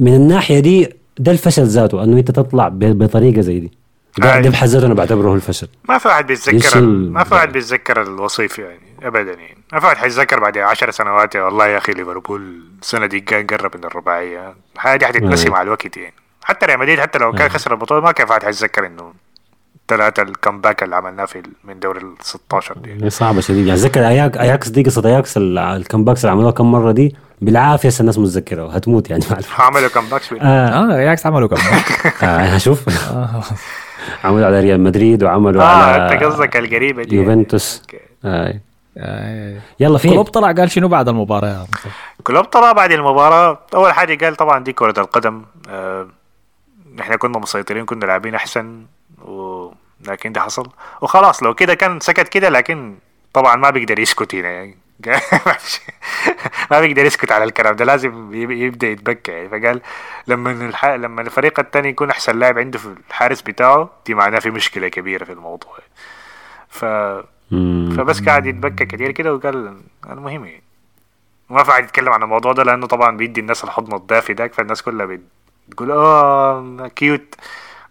[0.00, 0.88] فمن الناحية دي
[1.18, 3.70] ده الفشل ذاته أنه أنت تطلع بطريقة زي دي
[4.18, 4.42] ده, أي.
[4.42, 6.80] ده بحد ذاته أنا بعتبره الفشل ما في واحد إيش بيتذكر.
[6.80, 11.34] ما في واحد بيتذكر الوصيف يعني ابدا يعني ما في واحد حيتذكر بعد 10 سنوات
[11.34, 15.50] يا والله يا أخي ليفربول السنة دي كان قرب من الرباعية الحاجة دي حتتنسي أي.
[15.50, 17.48] مع الوقت يعني حتى ريال مدريد حتى لو كان أي.
[17.48, 19.12] خسر البطولة ما كان في واحد حيتذكر إنه
[19.88, 23.80] ثلاثة ال comeback اللي عملناه في من دوري ال 16 دي هي صعبة شديد يعني
[23.80, 27.88] اتذكر اياك أياكس دي قصة أياكس ال- ال comebacks اللي عملوها كم مرة دي بالعافية
[27.88, 29.24] هسه الناس متذكرة هتموت يعني.
[29.30, 29.88] مع الف- عملوا
[30.30, 30.94] بال- آه.
[30.94, 31.56] آه ياكس عملوا كم.
[32.26, 33.42] آه شوف آه.
[34.24, 37.16] عملوا على ريال مدريد وعملوا آه على أنت قصدك القريبة دي.
[37.16, 37.82] يوفنتوس.
[38.24, 38.54] آه.
[38.98, 39.56] آه.
[39.80, 41.66] يلا في كلوب طلع قال شنو بعد المباراة؟
[42.24, 43.58] كلوب طلع بعد المباراة.
[43.74, 45.42] أول حاجة قال طبعا دي كرة القدم.
[45.68, 46.06] آه
[47.00, 48.82] إحنا كنا مسيطرين كنا لاعبين أحسن
[49.24, 49.66] و...
[50.08, 50.66] لكن ده حصل.
[51.00, 52.94] وخلاص لو كده كان سكت كده لكن
[53.32, 54.76] طبعا ما بيقدر يسكت هنا يعني.
[56.70, 59.48] ما بيقدر يسكت على الكلام ده لازم يب- يبدأ يتبكى يعني.
[59.48, 59.80] فقال
[60.26, 60.84] لما الح...
[60.86, 65.24] لما الفريق الثاني يكون أحسن لاعب عنده في الحارس بتاعه دي معناه في مشكلة كبيرة
[65.24, 65.78] في الموضوع
[66.68, 66.84] ف
[67.50, 67.94] مم.
[67.96, 69.76] فبس قاعد يتبكى كتير كده وقال
[70.10, 70.62] المهم يعني.
[71.50, 75.06] ما في يتكلم عن الموضوع ده لأنه طبعا بيدي الناس الحضن الدافي داك فالناس كلها
[75.06, 75.20] بت-
[75.68, 77.34] بتقول آه كيوت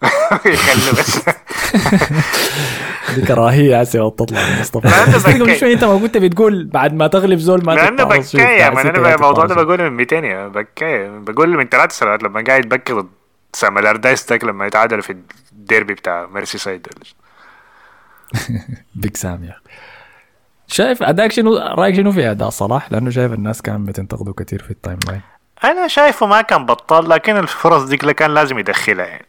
[1.00, 1.20] بس.
[3.16, 4.88] دي كراهيه هسه تطلع من مصطفى.
[5.60, 9.46] شوي أنت ما كنت بتقول بعد ما تغلب زول ما لأنه ما ستة أنا الموضوع
[9.46, 9.56] ده.
[9.56, 13.10] بقوله من 200 يا بكاية بقول من ثلاث سنوات لما قاعد يتبكي ضد
[13.54, 15.16] سام الأردايس لما يتعادلوا في
[15.54, 16.88] الديربي بتاع ميرسي سايد
[18.96, 19.56] بيج سام يا.
[20.68, 24.72] شايف أداك شنو رأيك شنو في أداء صلاح؟ لأنه شايف الناس كانت بتنتقده كثير في
[24.72, 25.22] ال timeline.
[25.64, 29.26] أنا شايفه ما كان بطال لكن الفرص ديك اللي كان لازم يدخلها يعني.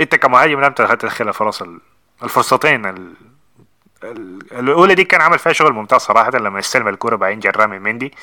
[0.00, 1.80] انت كمهاجم لم تدخل الفرص ال-
[2.22, 2.86] الفرصتين.
[2.86, 3.14] ال...
[4.04, 4.38] ال...
[4.52, 8.14] الأولى دي كان عمل فيها شغل ممتاز صراحة لما يستلم الكورة بعدين جراه من مندي.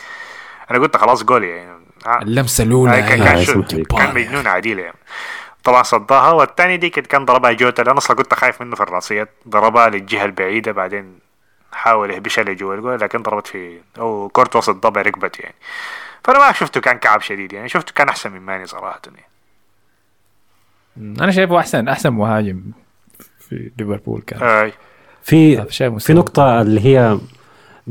[0.71, 1.85] أنا قلت خلاص جول يعني.
[2.07, 2.21] آه.
[2.21, 3.01] اللمسة الأولى.
[3.01, 3.83] كان آه، كان, لي.
[3.85, 4.97] كان مجنون عديل يعني.
[5.63, 9.29] طبعا صداها والثاني دي كان كان ضربها جوتا أنا أصلا كنت خايف منه في الراسيات
[9.47, 10.71] ضربها للجهة البعيدة.
[10.71, 11.19] بعدين
[11.73, 12.99] حاول يهبشها لجوا الجول.
[12.99, 15.55] لكن ضربت في أو كورت وسط ضبع ركبت يعني.
[16.23, 17.69] فأنا ما شفته كان كعب شديد يعني.
[17.69, 19.25] شفته كان أحسن من ماني صراحة يعني.
[20.97, 22.61] أنا شايفه أحسن أحسن مهاجم
[23.39, 24.41] في ليفربول كان.
[24.41, 24.71] آه.
[25.23, 26.15] في آه، في مستوى.
[26.15, 27.17] نقطة اللي هي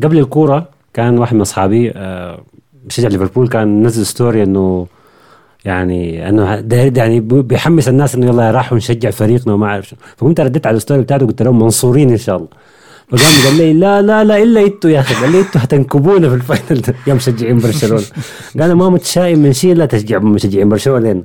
[0.02, 2.44] قبل الكورة كان واحد من أصحابي آه،
[2.84, 4.86] بشجع ليفربول كان نزل story إنه
[5.64, 10.40] يعني إنه ده يعني بيحمس الناس إنه يلا راحوا نشجع فريقنا وما أعرف شو فقمت
[10.40, 12.48] رديت على ال story بتاعته قلت لهم منصورين إن شاء الله.
[13.09, 15.14] فقام قال لي لا لا لا إلا إنتوا يا أخي.
[15.14, 16.82] قال لي إنتوا هتنكبونا في ال final.
[17.07, 18.02] يا مشجعين برشلونة.
[18.55, 21.22] قال أنا ما متشائم من شيء لا تشجع مشجعين برشلونة.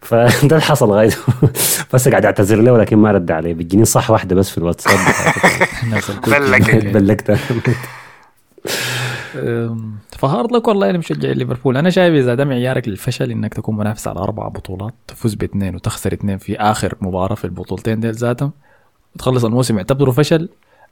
[0.00, 1.10] فده اللي حصل غاية
[1.92, 4.98] بس قاعد اعتذر له ولكن ما رد علي بتجيني صح واحدة بس في الواتساب.
[6.92, 7.38] بلقتها
[10.18, 11.76] فهارد لك والله يا مشجعي ليفربول.
[11.76, 16.12] أنا شايف إذا ده معيارك للفشل إنك تكون منافس على أربع بطولات تفوز باثنين وتخسر
[16.12, 18.52] اثنين في آخر مباراة في البطولتين ديل ذاتهم
[19.14, 20.48] وتخلص الموسم يعتبره فشل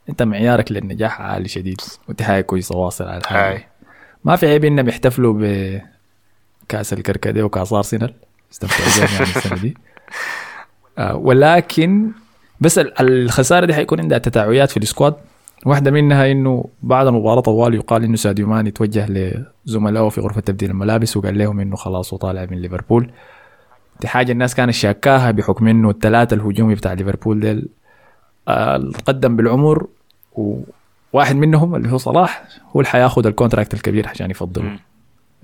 [0.09, 3.69] أنت معيارك للنجاح عالي شديد ودي حاجة كويسه واصل على الحاجة.
[4.25, 5.35] ما في عيب إنهم يحتفلوا
[6.65, 8.15] بكأس الكركديه وكأس أرسنال.
[8.55, 9.77] استمتعوا يعني السنة دي.
[10.99, 12.11] آه ولكن
[12.61, 15.15] بس ال- الخسارة دي حيكون عندها تداعيات في ال squad.
[15.67, 19.07] واحدة منها إنه بعد المباراة طوال يقال إنه ساديو ماني توجه
[19.67, 23.11] لزملائه في غرفة تبديل الملابس وقال لهم إنه خلاص وطالع من ليفربول.
[24.01, 27.69] دي حاجة الناس كانت شاكاها بحكم إنه الثلاثة الهجومي بتاع ليفربول ديل
[28.49, 29.87] آه، القدم بالعمر
[30.35, 32.45] وواحد منهم اللي هو صلاح
[32.77, 34.77] هو اللي حياخد ال contract الكبير عشان يفضله.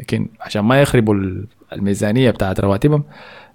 [0.01, 3.05] لكن عشان ما يخربوا ال- الميزانية بتاعت رواتبهم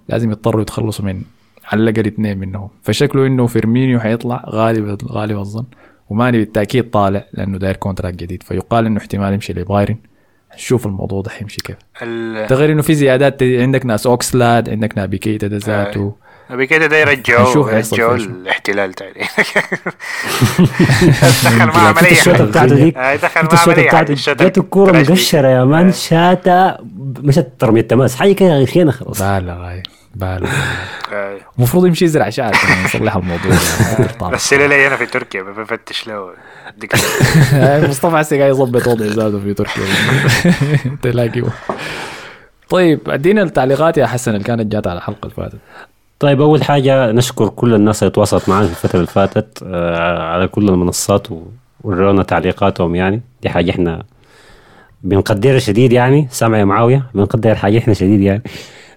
[0.08, 1.22] لازم يضطروا يتخلصوا من
[1.64, 2.68] على الأقل اثنين منهم.
[2.82, 5.64] فشكله إنه فيرمينيو حيطلع غالب غالب الظن
[6.10, 8.42] وماني بالتأكيد طالع لأنه داير contract جديد.
[8.42, 9.96] فيقال إنه احتمال يمشي لبايرن.
[10.54, 11.76] نشوف الموضوع ده حيمشي كيف.
[12.50, 16.14] ده غير إنه في زيادات عندك ناس أوكسليد عندك نابي كيتا ده ذاته.
[16.50, 17.44] أبي كده ده فيه
[17.96, 18.14] شو.
[18.14, 19.20] الاحتلال تاني.
[21.44, 23.88] دخل مع شفت الشوطة عمليه بتاعته ديك آه، دخل مع الشوطة عملية.
[23.88, 24.92] بتاعته؟ جاته الكورة.
[24.92, 26.78] مقشرة يا مان شاتا.
[27.22, 29.22] مشت ترمي التماس حاجة كده خيانة خلاص.
[29.22, 29.82] بالغ هاي
[30.14, 30.50] بالغ
[31.12, 33.52] آه، المفروض يمشي يزرع شعر عشان يصلح الموضوع.
[34.34, 36.30] رسلوا لي أنا في تركيا بفتش له
[37.88, 39.82] مصطفى هسه قاعد يظبط وضع ذاته في تركيا.
[41.02, 41.42] تلاقيه.
[42.68, 45.58] طيب أدينا التعليقات يا حسن اللي كانت جات على الحلقة اللي فاتت.
[46.18, 50.48] طيب أول حاجة نشكر كل الناس اللي تواصلت معنا في الفترة اللي فاتت آه، على
[50.48, 51.26] كل المنصات
[51.84, 53.20] ورونا تعليقاتهم يعني.
[53.42, 54.02] دي حاجة إحنا
[55.02, 56.28] بنقدرها شديد يعني.
[56.30, 58.42] سامع يا معاوية؟ بنقدر حاجة إحنا شديد يعني.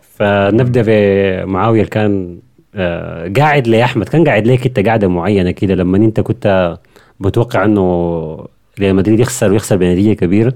[0.01, 2.39] فنبدأ بمعاوية اللي كان
[2.75, 4.09] آه، قاعد لي أحمد.
[4.09, 6.77] كان قاعد ليك أنت قاعدة معينة كده لما أنت كنت
[7.19, 8.47] متوقع إنه
[8.79, 10.53] ريال مدريد يخسر ويخسر بنتيجة كبيرة.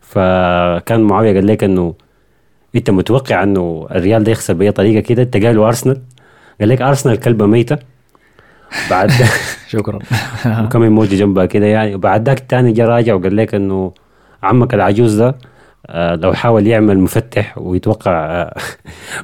[0.00, 1.94] فكان معاوية قال لك إنه
[2.76, 6.00] انت متوقع انه الريال ده يخسر بأي طريقة كده؟ انت قال له ارسنال
[6.60, 7.78] قال لك أرسنال كلبة ميتة.
[8.90, 9.12] بعد
[9.68, 9.98] شكرا.
[10.64, 11.94] وكم إيموجي جنبها كده يعني.
[11.94, 13.92] وبعد ذاك الثاني جا راجع وقال لك إنه
[14.42, 15.36] عمك العجوز ده
[15.86, 18.54] آه، لو حاول يعمل مفتح ويتوقع آه،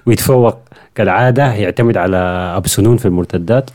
[0.06, 0.58] ويتفوق
[0.94, 2.16] كالعادة يعتمد على
[2.56, 3.70] ابو سنون في المرتدات.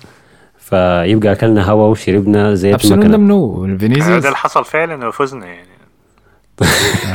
[0.57, 3.17] فيبقى أكلنا هوا وشربنا زيت ابسلون ده مكنة.
[3.17, 5.67] منو هذا فينيسيوس اللي حصل فعلا وفزنا يعني.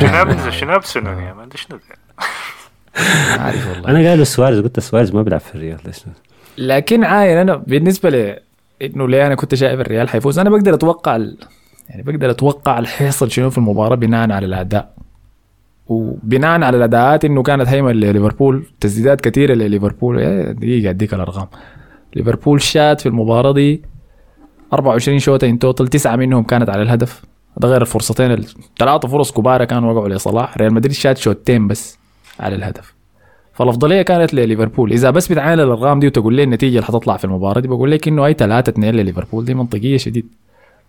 [0.01, 2.06] شنو شنو بسنون يا مان ده شنو ده؟
[3.39, 3.89] عارف والله.
[3.89, 5.97] أنا قايل سواريز قلت سواريز ما بيلعب في الريال ليش؟
[6.59, 8.37] لكن عاين أنا بالنسبة ل
[8.83, 11.39] إنه ليه أنا كنت شايف الريال حيفوز أنا بقدر أتوقع ال...
[11.89, 14.95] يعني بقدر أتوقع اللي حيحصل شنو في المباراة بناء على الأداء.
[15.87, 20.17] وبناء على الأداءات إنه كانت هيمه لليفربول تسديدات كثيره لليفربول.
[20.55, 21.47] دقيقة اديك الأرقام.
[22.17, 23.83] ليفربول شات في المباراة دي
[24.73, 27.23] 24 شوطة in total تسعة منهم كانت على الهدف.
[27.57, 30.57] ده غير الفرصتين الثلاثه فرص كبار كانوا وقعوا لصلاح.
[30.59, 31.99] ريال مدريد شات شوتين بس.
[32.41, 32.95] على الهدف.
[33.55, 34.93] فالأفضلية كانت لليفربول.
[34.93, 38.09] إذا بس بتعامل الارقام دي وتقول لي النتيجة اللي حتطلع في المباراة دي بقول لك
[38.09, 39.45] انه أي 3 2 لليفربول.
[39.45, 40.27] دي منطقية شديد.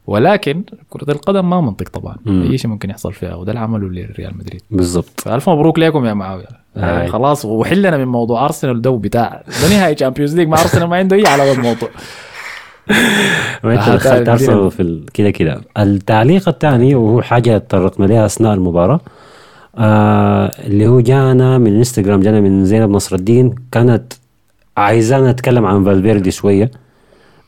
[0.08, 2.16] ولكن كرة القدم ما منطق طبعا.
[2.26, 2.52] مم.
[2.52, 4.62] أي شيء ممكن يحصل فيها وده اللي عمله ريال مدريد.
[4.72, 5.20] بالضبط.
[5.22, 6.46] فالف مبروك لكم يا معاوية.
[6.78, 7.08] آه.
[7.08, 11.16] خلاص وحلنا من موضوع أرسنال ده بتاع ده نهائي Champions League مع أرسنال ما عنده
[11.16, 11.90] أي علاقة بالموضوع.
[13.64, 14.30] وانت آه، دخلت.
[14.30, 15.62] أرسنال في كده كده.
[15.78, 19.00] التعليق الثاني وهو حاجة تطرقنا لها أثناء المباراة
[19.78, 24.14] آه اللي هو جانا من انستغرام جانا من زينب نصر الدين كانت
[24.78, 26.72] عايزانا نتكلم عن فالفيردي شوية.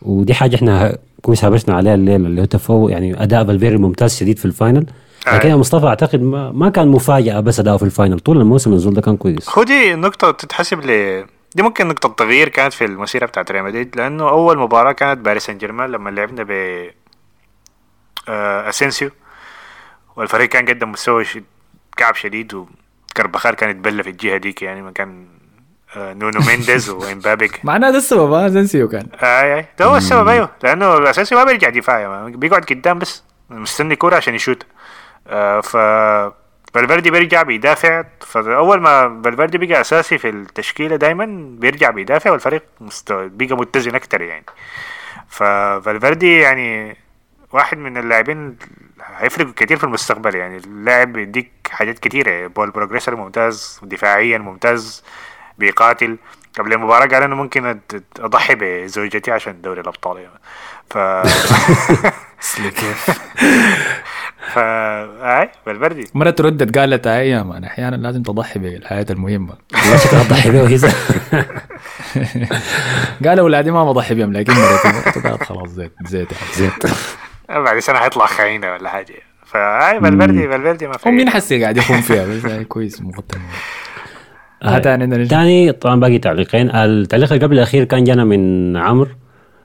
[0.01, 4.39] ودي حاجة إحنا كويس هبشنا عليها الليلة اللي هو تفوق يعني أداء فالفيردي ممتاز شديد
[4.39, 4.85] في ال final.
[5.33, 8.19] لكن يا مصطفى أعتقد ما, ما كان مفاجأة بس اداؤه في ال final.
[8.19, 9.49] طول الموسم النزول ده كان كويس.
[9.49, 11.23] هو دي نقطة تتحسب ل
[11.55, 15.45] دي ممكن نقطة تغيير كانت في المسيرة بتاعت ريال مدريد لأنه أول مباراة كانت باريس
[15.45, 16.51] سان جيرمان لما لعبنا ب
[18.29, 19.09] آه، أسينسيو.
[20.15, 21.25] والفريق كان قدم مستوى
[21.99, 25.27] كعب شديد وكربخال كان يتبلى في الجهة ديك يعني مكان
[25.97, 29.07] آه، نونو مينديز وإمبابي معناه ده السبب أسينسيو كان.
[29.23, 32.27] اي اي ده هو السبب أيوه لأنه أسينسيو ما بيرجع دفاع.
[32.27, 33.23] بيقعد قدام بس.
[33.49, 34.65] مستني كورة عشان يشوت.
[35.27, 35.77] آه ف
[36.73, 38.03] فالفيردي بيرجع بيدافع.
[38.19, 41.25] فأول ما فالفيردي بقى أساسي في التشكيلة دائما
[41.59, 43.11] بيرجع بيدافع والفريق مست...
[43.13, 44.45] بقى متزن أكتر يعني.
[45.27, 46.97] فالفيردي يعني
[47.53, 48.55] واحد من اللاعبين
[49.17, 55.03] هيفرق كتير في المستقبل يعني اللاعب بيديك حاجات كتيرة ball progresser ممتاز دفاعيا ممتاز
[55.57, 56.17] بيقاتل.
[56.59, 57.79] قبل المباراة قال إنه ممكن
[58.19, 60.17] أضحي بزوجتي عشان دوري الأبطال.
[60.17, 60.39] يعني.
[60.89, 60.97] ف
[64.53, 66.07] ف آي فالفيردي.
[66.13, 69.53] مرة تردد قالت هاي يا مان أحيانا لازم تضحي بالحياة المهمة.
[69.73, 70.79] والله شكلها تضحي به وهي
[73.25, 76.73] قال اولادي ما بضحي بهم لكن مرتي قالت خلاص زيت زيت زيت.
[77.49, 79.13] بعد سنة حيطلع خاينة ولا حاجة.
[79.45, 81.09] فأي فالفيردي فالفيردي ما في.
[81.09, 83.39] هم مين حسي قاعد يخون فيها بس كويس مقدم
[84.63, 85.27] عندنا نجم.
[85.27, 86.69] تاني طبعا باقي تعليقين.
[86.75, 89.07] التعليق اللي قبل الأخير كان جانا من عمرو.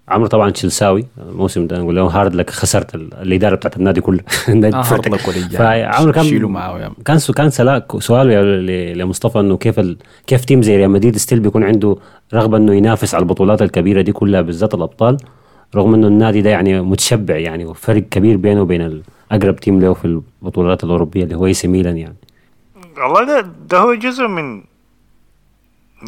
[0.09, 1.07] عمرو طبعا تشيلساوي.
[1.19, 4.21] الموسم ده نقول له hard luck خسرت ال- الإدارة بتاعت النادي كله.
[4.49, 4.81] النادي آه،.
[4.83, 5.21] hard luck.
[5.53, 6.93] فعمرو كان شيلوا معاه.
[7.05, 7.51] كان كان
[8.01, 8.29] سؤال
[8.99, 9.97] لمصطفى إنه كيف ال...
[10.27, 11.97] كيف team زي ريال مدريد still بيكون عنده
[12.35, 15.17] رغبة إنه ينافس على البطولات الكبيرة دي كلها بالذات الأبطال؟
[15.75, 20.05] رغم إنه النادي ده يعني متشبع يعني وفرق كبير بينه وبين الاقرب team له في
[20.05, 22.17] البطولات الأوروبية اللي هو اي ميلان يعني.
[22.97, 24.63] والله ده ده هو جزء من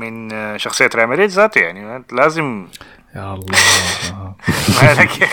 [0.00, 1.96] من آه، شخصية ريال مدريد ذاته يعني.
[1.96, 2.66] أنت لازم
[3.16, 3.46] يا الله.
[4.82, 5.28] ما لك.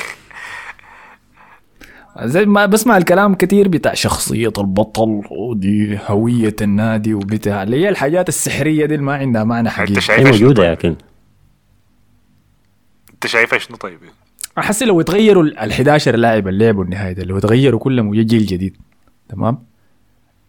[2.22, 8.30] زي ما بسمع الكلام كتير بتاع شخصية البطل ودي هوية النادي وبتاع اللي هي الحاجات
[8.30, 9.98] السحرية دي اللي ما عندها معنى انت حقيقي.
[9.98, 10.96] هي شايفها شنو موجوده طيب؟ لكن
[13.14, 14.00] انت شايفها شنو طيب؟
[14.58, 18.46] أحس لو يتغيروا ال 11 لاعب اللي لعبوا النهائي ده لو يتغيروا كلهم ويجي جيل
[18.46, 18.78] جديد
[19.30, 19.58] تمام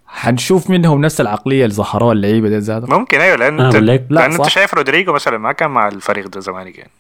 [0.07, 4.01] حنشوف منهم نفس العقلية اللي ظهروها اللعيبة دي ذاتها ممكن أيوه لأن أنا أنت لا،
[4.11, 4.47] لأن أنت.
[4.49, 6.91] شايف رودريجو مثلا ما كان مع الفريق ده زمان يعني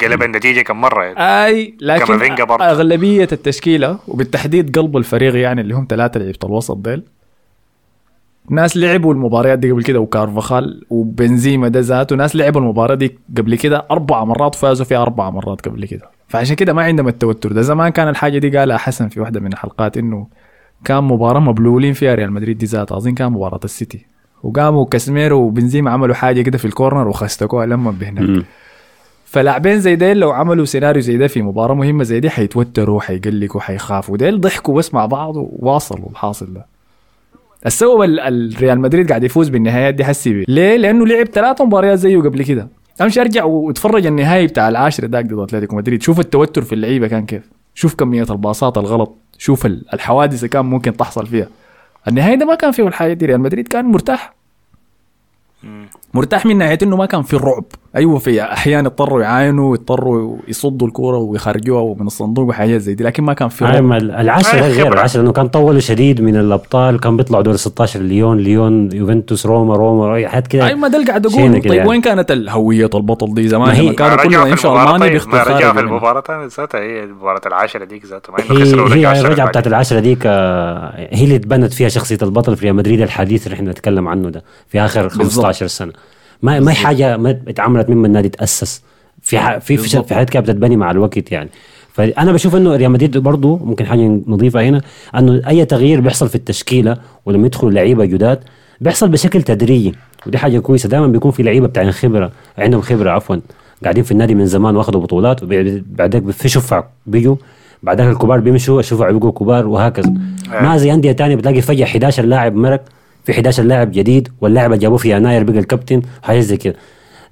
[0.00, 1.46] قلب النتيجة كم مرة يعني.
[1.46, 2.12] أي لكن.
[2.50, 7.02] أغلبية التشكيلة وبالتحديد قلب الفريق يعني اللي هم ثلاثة لعيبة الوسط ديل
[8.50, 13.54] ناس لعبوا المباريات دي قبل كده وكارفخال وبنزيما ده ذاته ناس لعبوا المباراة دي قبل
[13.58, 17.62] كده أربع مرات فازوا فيها أربع مرات قبل كده فعشان كده ما عندهم التوتر ده.
[17.62, 20.26] زمان كان الحاجة دي قالها حسن في واحدة من الحلقات إنه
[20.84, 22.96] كان مباراة مبلولين فيها ريال مدريد دي ذاتها.
[22.96, 24.06] أظن كان مباراة السيتي.
[24.42, 28.44] وقاموا كاسميرو وبنزيما عملوا حاجة كده في ال corner وخستكوها لما بهناك.
[29.24, 33.60] فلاعبين زي ديل لو عملوا سيناريو زي ده في مباراة مهمة زي دي حيتوتروا حيقلقوا
[33.60, 36.66] حيخافوا ديل ضحكوا بس مع بعض وواصلوا الحاصل ده.
[37.66, 40.44] السبب ال- الريال مدريد قاعد يفوز بالنهايات دي حسي بيه.
[40.48, 42.68] ليه؟ لأنه لعب ثلاث مباريات زيه قبل كده.
[43.00, 46.02] امشي أرجع وأتفرج النهائي بتاع العاشر داك ضد أتلتيكو مدريد.
[46.02, 47.50] شوف التوتر في اللعيبة كان كيف.
[47.74, 49.14] شوف كمية الباصات الغلط.
[49.38, 51.48] شوف ال- الحوادث اللي كان ممكن تحصل فيها.
[52.08, 53.26] النهائي ده ما كان فيه الحاجة دي.
[53.26, 54.34] ريال مدريد كان مرتاح.
[56.14, 57.64] مرتاح من ناحية إنه ما كان في الرعب
[57.96, 63.22] أيوه في احيان اضطروا يعاينوا يضطروا يصدوا الكورة ويخرجوها من الصندوق وحاجات زي دي لكن
[63.22, 67.42] ما كان في أيوة العشرة غير العشرة إنه كان طولوا شديد من الأبطال كان بيطلعوا
[67.42, 71.52] دور 16 ليون ليون يوفنتوس روما روما حاجات كده أيوه ما ده اللي قاعد أقول
[71.62, 71.88] طيب يعني.
[71.88, 75.42] وين كانت الهوية البطل دي؟ زمان ما هي- لما كانوا كلهم يمشوا المانيا طيب ما
[75.42, 75.80] رجعوا في منها.
[75.80, 80.18] المباراة تاني ذاتها هي مباراة العاشرة ديك ذاتها هي خسروا هي الرجعة بتاعت العشرة ديك
[80.26, 84.30] آه، هي اللي تبنت فيها شخصية البطل في ريال مدريد الحديث اللي إحنا نتكلم عنه
[84.30, 85.92] ده في آخر 15 سنة.
[86.42, 88.82] ما ما هي حاجة ما اتعملت مما النادي تاسس
[89.22, 91.48] في ح- في في, حاجات كده بتتبني مع الوقت يعني.
[91.92, 94.80] فأنا بشوف إنه ريال مدريد برضه ممكن حاجة نضيفها هنا
[95.18, 98.38] إنه أي تغيير بيحصل في التشكيلة ولما يدخلوا لعيبة جداد
[98.80, 99.94] بيحصل بشكل تدريجي.
[100.26, 100.88] ودي حاجة كويسة.
[100.88, 103.36] دائما بيكون في لعيبة بتاعين خبرة عندهم خبرة عفوا
[103.82, 107.36] قاعدين في النادي من زمان واخذوا بطولات وبعدك في شفع بيجوا
[107.82, 110.14] بعدك الكبار بيمشوا الشفع بيبقوا كبار وهكذا.
[110.60, 112.80] ما زي أندية تانية بتلاقي فجأة 11 لاعب مرق
[113.26, 116.76] في 11 لاعب جديد واللاعب اللي جابوه في يناير بقى الكابتن وحاجات زي كده.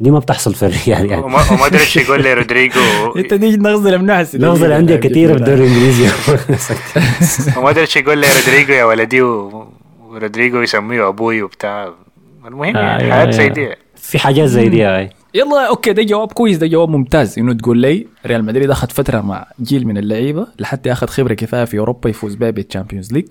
[0.01, 1.23] دي ما بتحصل في الريال يعني.
[1.25, 2.81] وما أدري يقول لي رودريجو.
[3.17, 6.09] أنت دي نغزل لمنحس لفظ الانديه كثيره في الدوري الإنجليزي.
[7.59, 11.93] وما أدري يقول لي رودريجو يا ولدي ورودريجو يسميه أبوي وبتاع.
[12.47, 13.69] المهم يعني حياة زي دي.
[13.97, 17.39] في حاجات زي دي هاي يلا أوكي ده جواب كويس ده جواب ممتاز.
[17.39, 21.65] إنه تقول لي ريال مدريد أخذ فترة مع جيل من اللعيبة لحتى ياخذ خبرة كفاية
[21.65, 23.27] في أوروبا يفوز بها بالتشامبيونز ليج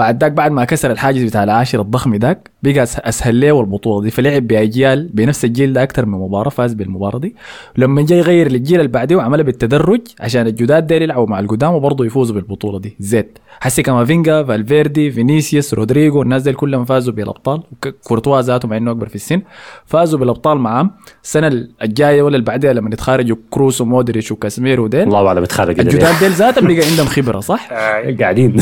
[0.00, 4.10] بعد ذاك بعد ما كسر الحاجز بتاع العاشر الضخم ذاك بقى أسهل له البطوله دي.
[4.10, 7.34] فلعب باجيال بنفس الجيل ده أكثر من مباراة فاز بالمباراة دي.
[7.76, 12.06] لما جاي يغير للجيل اللي بعديه وعملها بالتدرج عشان الجداد ديل يلعبوا مع القدام وبرضه
[12.06, 12.96] يفوزوا بالبطولة دي.
[13.00, 17.62] زي حسي كامافينجا فالفيردي فينيسيوس رودريجو الناس دي كلهم فازوا بالأبطال.
[18.04, 19.42] كورتوا ذاته مع انه أكبر في السن.
[19.86, 20.90] فازوا بالأبطال معاه
[21.24, 25.02] السنة الجاية ولا اللي بعدها لما يتخارجوا كروس ومودريتش وكاسميرو ديل.
[25.02, 25.64] الله أعلم ليه.
[25.70, 28.56] الجداد ديل ذاتهم بقى عندهم خبرة صح؟ آه، قاعدين.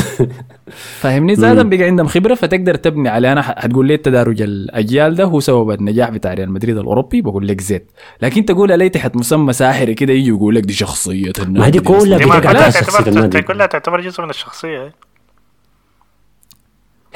[0.99, 3.31] فاهمني؟ زادا بقى عندهم خبرة فتقدر تبني عليه.
[3.31, 7.61] أنا حتقول لي التدارج الأجيال ده هو سبب النجاح بتاع ريال مدريد الأوروبي بقول لك
[7.61, 7.91] زيت.
[8.21, 11.79] لكن تقول لي تحت مسمى ساحري كده يجي يقول لك دي شخصية النادي ما دي
[11.79, 13.41] كلها دي ما بتقع كلها شخصية تعتبر النادي.
[13.41, 14.93] كلها تعتبر جزء من الشخصية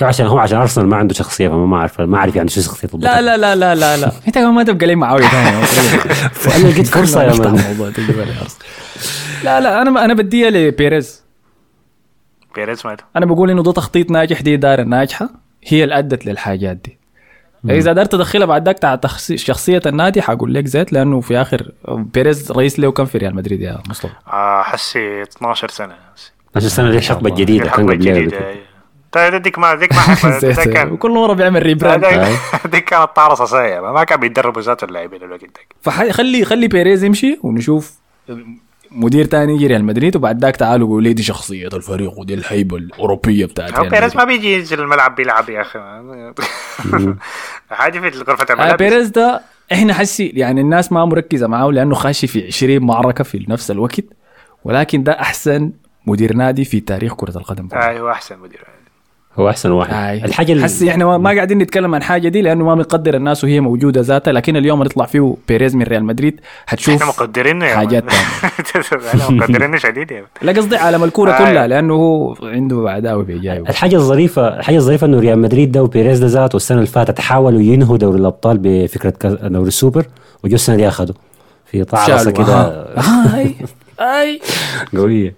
[0.03, 2.61] هو عشان هو عشان أرسنال ما عنده شخصية فما ما اعرف ما أعرف يعني شو
[2.61, 4.11] شخصية لا لا لا لا لا لا.
[4.27, 5.57] أنت ما تبقى لي معاوية ثاني
[6.57, 7.93] أنا لقيت فرصة يا مان.
[9.43, 11.23] لا لا أنا أنا بديها لبيريز.
[12.55, 15.42] بيريز ماله؟ أنا بقول إنه ده تخطيط ناجح دي إدارة ناجحة.
[15.67, 16.97] هي اللي أدت للحاجات دي.
[17.69, 22.51] إذا قدرت تدخلها بعد ذاك شخصية النادي حقول لك that's it لأنه في آخر بيريز
[22.51, 25.95] رئيس له كم في ريال مدريد يا مصطفى؟ آه حسي 12 سنة.
[26.55, 28.55] عشان السنة دي الحقبه الجديده كان الحقبة قبلها الجديدة
[29.11, 32.05] طيب ديك ما ديك ما وكل مرة بيعمل rebrand
[32.65, 35.49] ديك كانت طارة صاصية ما كان بيتدربوا ذات اللاعبين الوقت ده
[35.81, 37.97] فخلي خلي بيريز يمشي ونشوف
[38.95, 42.77] مدير تاني يجي ريال مدريد وبعد ذاك تعالوا قولوا لي دي شخصية الفريق ودي الهيبة
[42.77, 45.79] الأوروبية بتاعت هو ريال بيريز ما بيجي ينزل الملعب بيلعب يا أخي.
[47.69, 49.41] حاجة في غرفة آه الملابس بيريز ده
[49.71, 54.05] إحنا حسي يعني الناس ما مركزة معاه لأنه خاشي في 20 معركة في نفس الوقت
[54.63, 55.71] ولكن ده أحسن
[56.07, 57.67] مدير نادي في تاريخ كرة القدم.
[57.73, 58.72] هو أحسن مدير.
[59.39, 60.25] هو أحسن واحد هاي.
[60.25, 63.59] الحاجة اللي حسي إحنا ما- قاعدين نتكلم عن حاجة دي لأنه ما بنقدر الناس وهي
[63.59, 68.03] موجودة ذاتها لكن اليوم نطلع فيه بيريز من ريال مدريد حتشوف إحنا مقدرينه يا حاجات
[68.05, 68.13] man.
[69.07, 70.23] إحنا مقدرينه شديد man.
[70.41, 71.37] لا قصدي عالم الكوره آه.
[71.51, 76.19] كلها لأنه هو عنده عداوة بيجاي الحاجة الظريفه الحاجة الظريفة إنه ريال مدريد ده وبيريز
[76.19, 79.13] ده ذاته السنة اللي فاتت حاولوا ينهوا دوري الأبطال بفكرة
[79.47, 80.05] دوري السوبر
[80.43, 81.15] وجو السنة دي أخذوا
[81.65, 83.35] في طعرصه كده آه.
[83.35, 83.55] آي
[84.21, 84.39] آي
[84.97, 85.33] قوية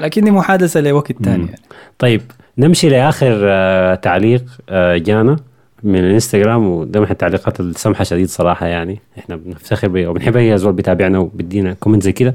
[0.00, 1.58] لكن دي محادثة لوقت ثاني يعني.
[1.98, 2.22] طيب
[2.58, 5.36] نمشي لآخر آه، تعليق آه، جانا
[5.82, 9.00] من الإنستغرام وده من التعليقات السمحة شديد صراحة يعني.
[9.18, 12.34] إحنا بنفتخر بيه وبنحب اي زول بيتابعنا وبيدينا comment زي كده.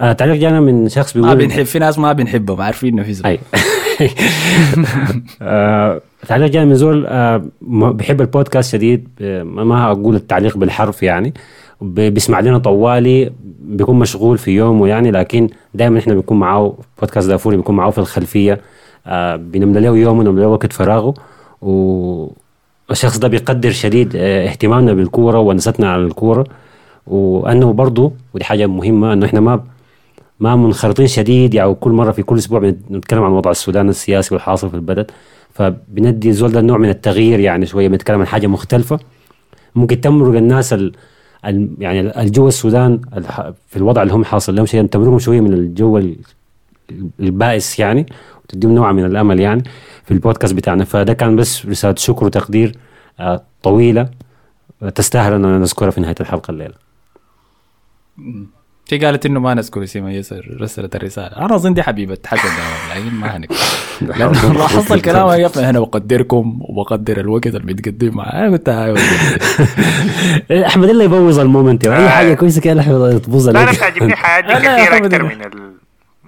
[0.00, 3.12] آه تعليق جانا من شخص ما بيقول بنحب في ناس ما بنحبهم عارفين إنه في
[3.12, 3.38] زول.
[5.42, 7.44] آه، تعليق جاي من زول آه،
[8.10, 11.34] البودكاست شديد ما ما أقول التعليق بالحرف يعني.
[11.80, 17.56] بيسمع لنا طوالي بيكون مشغول في يومه يعني لكن دائما إحنا بنكون معاه بودكاست دافوري
[17.56, 18.60] بيكون معاه في الخلفية.
[19.36, 21.14] بنملى له يومه ونملى له وقت فراغه.
[21.62, 22.26] و
[22.90, 26.44] الشخص ده بيقدر شديد آه، اهتمامنا بالكورة ونستنا على الكورة.
[27.06, 29.64] وأنه برضه ودي حاجة مهمة إنه إحنا ما
[30.40, 34.68] ما منخرطين شديد يعني كل مرة في كل أسبوع بنتكلم عن وضع السودان السياسي والحاصل
[34.70, 35.10] في البلد.
[35.54, 38.98] فبندي الزول ده نوع من التغيير يعني شوية بنتكلم عن حاجة مختلفة.
[39.74, 40.92] ممكن تمرق الناس ال
[41.78, 43.00] يعني الجو السودان
[43.68, 46.16] في الوضع اللي هم حاصل لهم شيء تمرقهم شوية من الجو ال-
[47.20, 48.06] البائس يعني.
[48.50, 49.62] وتديهم نوع من الأمل يعني
[50.04, 50.84] في البودكاست بتاعنا.
[50.84, 52.76] فده كان بس رسالة شكر وتقدير
[53.20, 54.08] آه، طويلة
[54.82, 56.74] آه، تستاهل ان نذكرها في نهاية الحلقة الليلة.
[58.86, 61.26] في قالت إنه ما نذكر اسم يسر رسلت الرسالة.
[61.36, 62.48] أنا أظن دي حبيبة حسن
[62.90, 63.48] لكن ما هنك.
[64.18, 68.94] لأنه لاحظت الكلام هي أنا بقدركم وبقدر الوقت اللي بتقدم معاه أنا قلت هاي
[70.66, 71.86] أحمد الله يبوظ المومنت.
[71.86, 75.22] أي حاجة كويسة كده أحمد تبوظ لا أنا بتعجبني حاجات كثير أكثر.
[75.22, 75.72] من ال...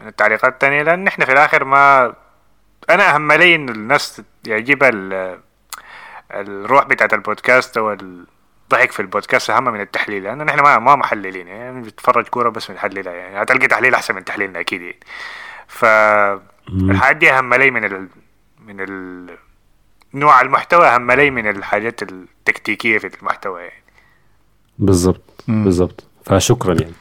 [0.03, 2.15] من التعليقات الثانية لأن إحنا في الآخر ما
[2.91, 5.39] أنا اهم لي انه الناس يعجبها ال...
[6.31, 11.81] الروح بتاعت البودكاست والضحك في البودكاست أهم من التحليل لأن إحنا ما ما محللين يعني
[11.81, 15.01] بنتفرج كورة بس بنحللها يعني هتلقى تحليل أحسن من تحليلنا أكيد يعني.
[15.69, 18.09] فالحاجات دي اهم لي من ال...
[18.67, 19.31] من ال...
[20.15, 23.83] نوع المحتوى اهم لي من الحاجات التكتيكية في المحتوى يعني.
[24.79, 26.05] بالضبط بالضبط.
[26.25, 26.95] فشكرا يعني.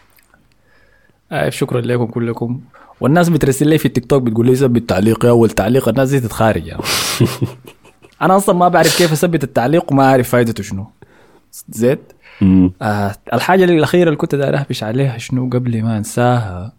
[1.32, 2.62] آه شكرا لكم كلكم.
[3.02, 6.20] والناس بترسل لي في التيك توك بتقول لي ثبت تعليق يا أول تعليق الناس دي
[6.20, 6.82] تتخارج يعني.
[8.22, 10.88] أنا أصلا ما بعرف كيف أثبت التعليق وما أعرف فائدته شنو
[11.70, 12.00] زيت
[12.42, 12.72] مم.
[12.82, 16.74] آه الحاجة الأخيرة اللي كنت داير اهبش عليها شنو قبل ما أنساها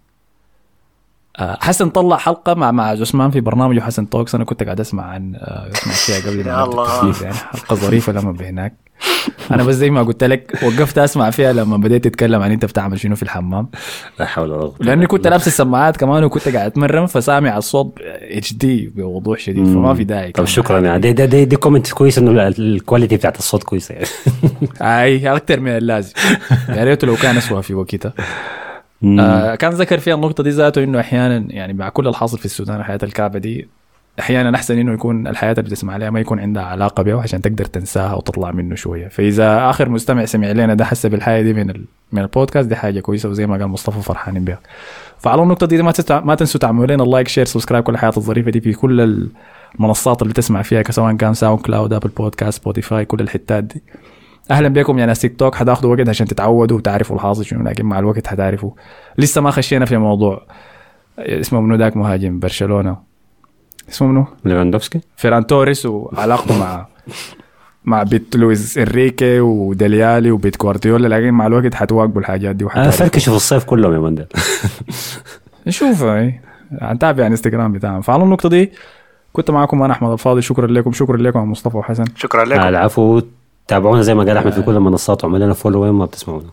[1.39, 5.05] آه حسن طلع حلقة مع مع عثمان في برنامجه حسن توكس أنا كنت قاعد أسمع
[5.05, 7.23] عن آه أسمع فيها قبل ما الله.
[7.23, 8.75] يعني حلقة ظريفة لما بهناك
[9.51, 13.01] أنا بس زي ما قلت لك وقفت أسمع فيها لما بديت تتكلم عن أنت بتعمل
[13.01, 13.69] شنو في الحمام.
[14.21, 18.93] لا حول ولا قوة لأني كنت لابس السماعات كمان وكنت قاعد أتمرن فسامع الصوت HD
[18.97, 21.01] بوضوح شديد فما في داعي طب شكرا يعني.
[21.01, 24.07] دي دي, دي, دي comment كويس إنه ال- ال quality بتاعت الصوت كويسة يعني.
[25.03, 26.13] أي أكثر من اللازم.
[26.69, 28.13] يا ريت لو كان اسوء في وقتها.
[29.21, 32.77] آه كان ذكر فيها النقطة دي ذاته إنه أحيانا يعني مع كل الحاصل في السودان
[32.81, 33.69] الحياة الكعبة دي
[34.21, 37.65] أحيانا أحسن إنه يكون الحياة اللي بتسمع عليها ما يكون عندها علاقة بها عشان تقدر
[37.65, 39.09] تنساها وتطلع منه شوية.
[39.09, 41.85] فإذا آخر مستمع سمع لنا ده حس بالحياة دي من ال...
[42.13, 44.59] من البودكاست دي حاجة كويسة وزي ما قال مصطفى فرحانين بها.
[45.19, 46.21] فعلى النقطة دي ما تستع...
[46.21, 49.29] ما تنسوا تعملوا لنا ال like share subscribe كل الحياة الظريفة دي في كل
[49.79, 53.83] المنصات اللي تسمع فيها سواء كان SoundCloud Apple Podcast Spotify كل الحتات دي.
[54.51, 57.99] أهلا بكم يا ناس تيك توك حتاخذوا وقت عشان تتعودوا وتعرفوا الحاصل شنو لكن مع
[57.99, 58.71] الوقت حتعرفوا.
[59.19, 60.43] لسه ما خشينا في موضوع
[61.19, 63.12] اسمه منو ذاك مهاجم برشلونة.
[63.89, 65.01] اسمه منو؟ ليفاندوفسكي.
[65.17, 66.87] فيران توريس وعلاقته مع
[67.85, 73.33] مع بت لويس إنريكي ودليالي وبت جوارديولا لكن مع الوقت حتواكبوا الحاجات دي وحتعرفوا فركشوا
[73.33, 74.27] في الصيف كلهم يا مندل.
[75.67, 76.41] نشوف اي
[76.83, 78.01] نتابع الانستغرام بتاعهم.
[78.01, 78.73] فعلى النقطة دي
[79.33, 80.93] كنت معكم أنا أحمد الفاضي شكرا لكم.
[80.93, 82.05] شكرا لكم يا مصطفى وحسن.
[82.17, 82.61] شكرا لكم.
[82.61, 83.23] العفو.
[83.69, 86.51] تابعونا زي ما قال أحمد في كل المنصات وعمل لنا follow وين ما بتسمعونا.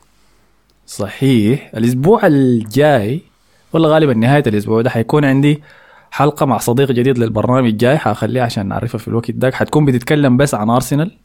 [0.88, 1.72] صحيح.
[1.78, 3.22] الأسبوع الجاي
[3.74, 5.62] ولا غالبا نهاية الأسبوع ده حيكون عندي
[6.12, 9.52] حلقة مع صديق جديد للبرنامج الجاي حخليها عشان نعرفها في الوقت ده.
[9.52, 11.18] حتكون بتتكلم بس عن ارسنال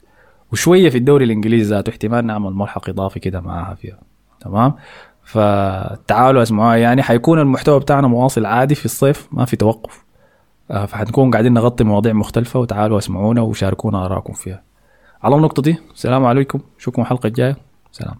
[0.52, 1.90] وشوية في الدوري الإنجليزي ذاته.
[1.90, 3.98] احتمال نعمل ملحق إضافي كده معاها فيها.
[4.40, 4.74] تمام؟
[5.24, 10.04] فتعالوا اسمعوها يعني حيكون المحتوى بتاعنا مواصل عادي في الصيف ما في توقف.
[10.70, 14.62] آه، فحنكون قاعدين نغطي مواضيع مختلفة وتعالوا أسمعونا وشاركونا آراءكم فيها.
[15.22, 16.60] على النقطة دي السلام عليكم.
[16.78, 17.56] اشوفكم الحلقة الجاية
[17.92, 18.14] سلام.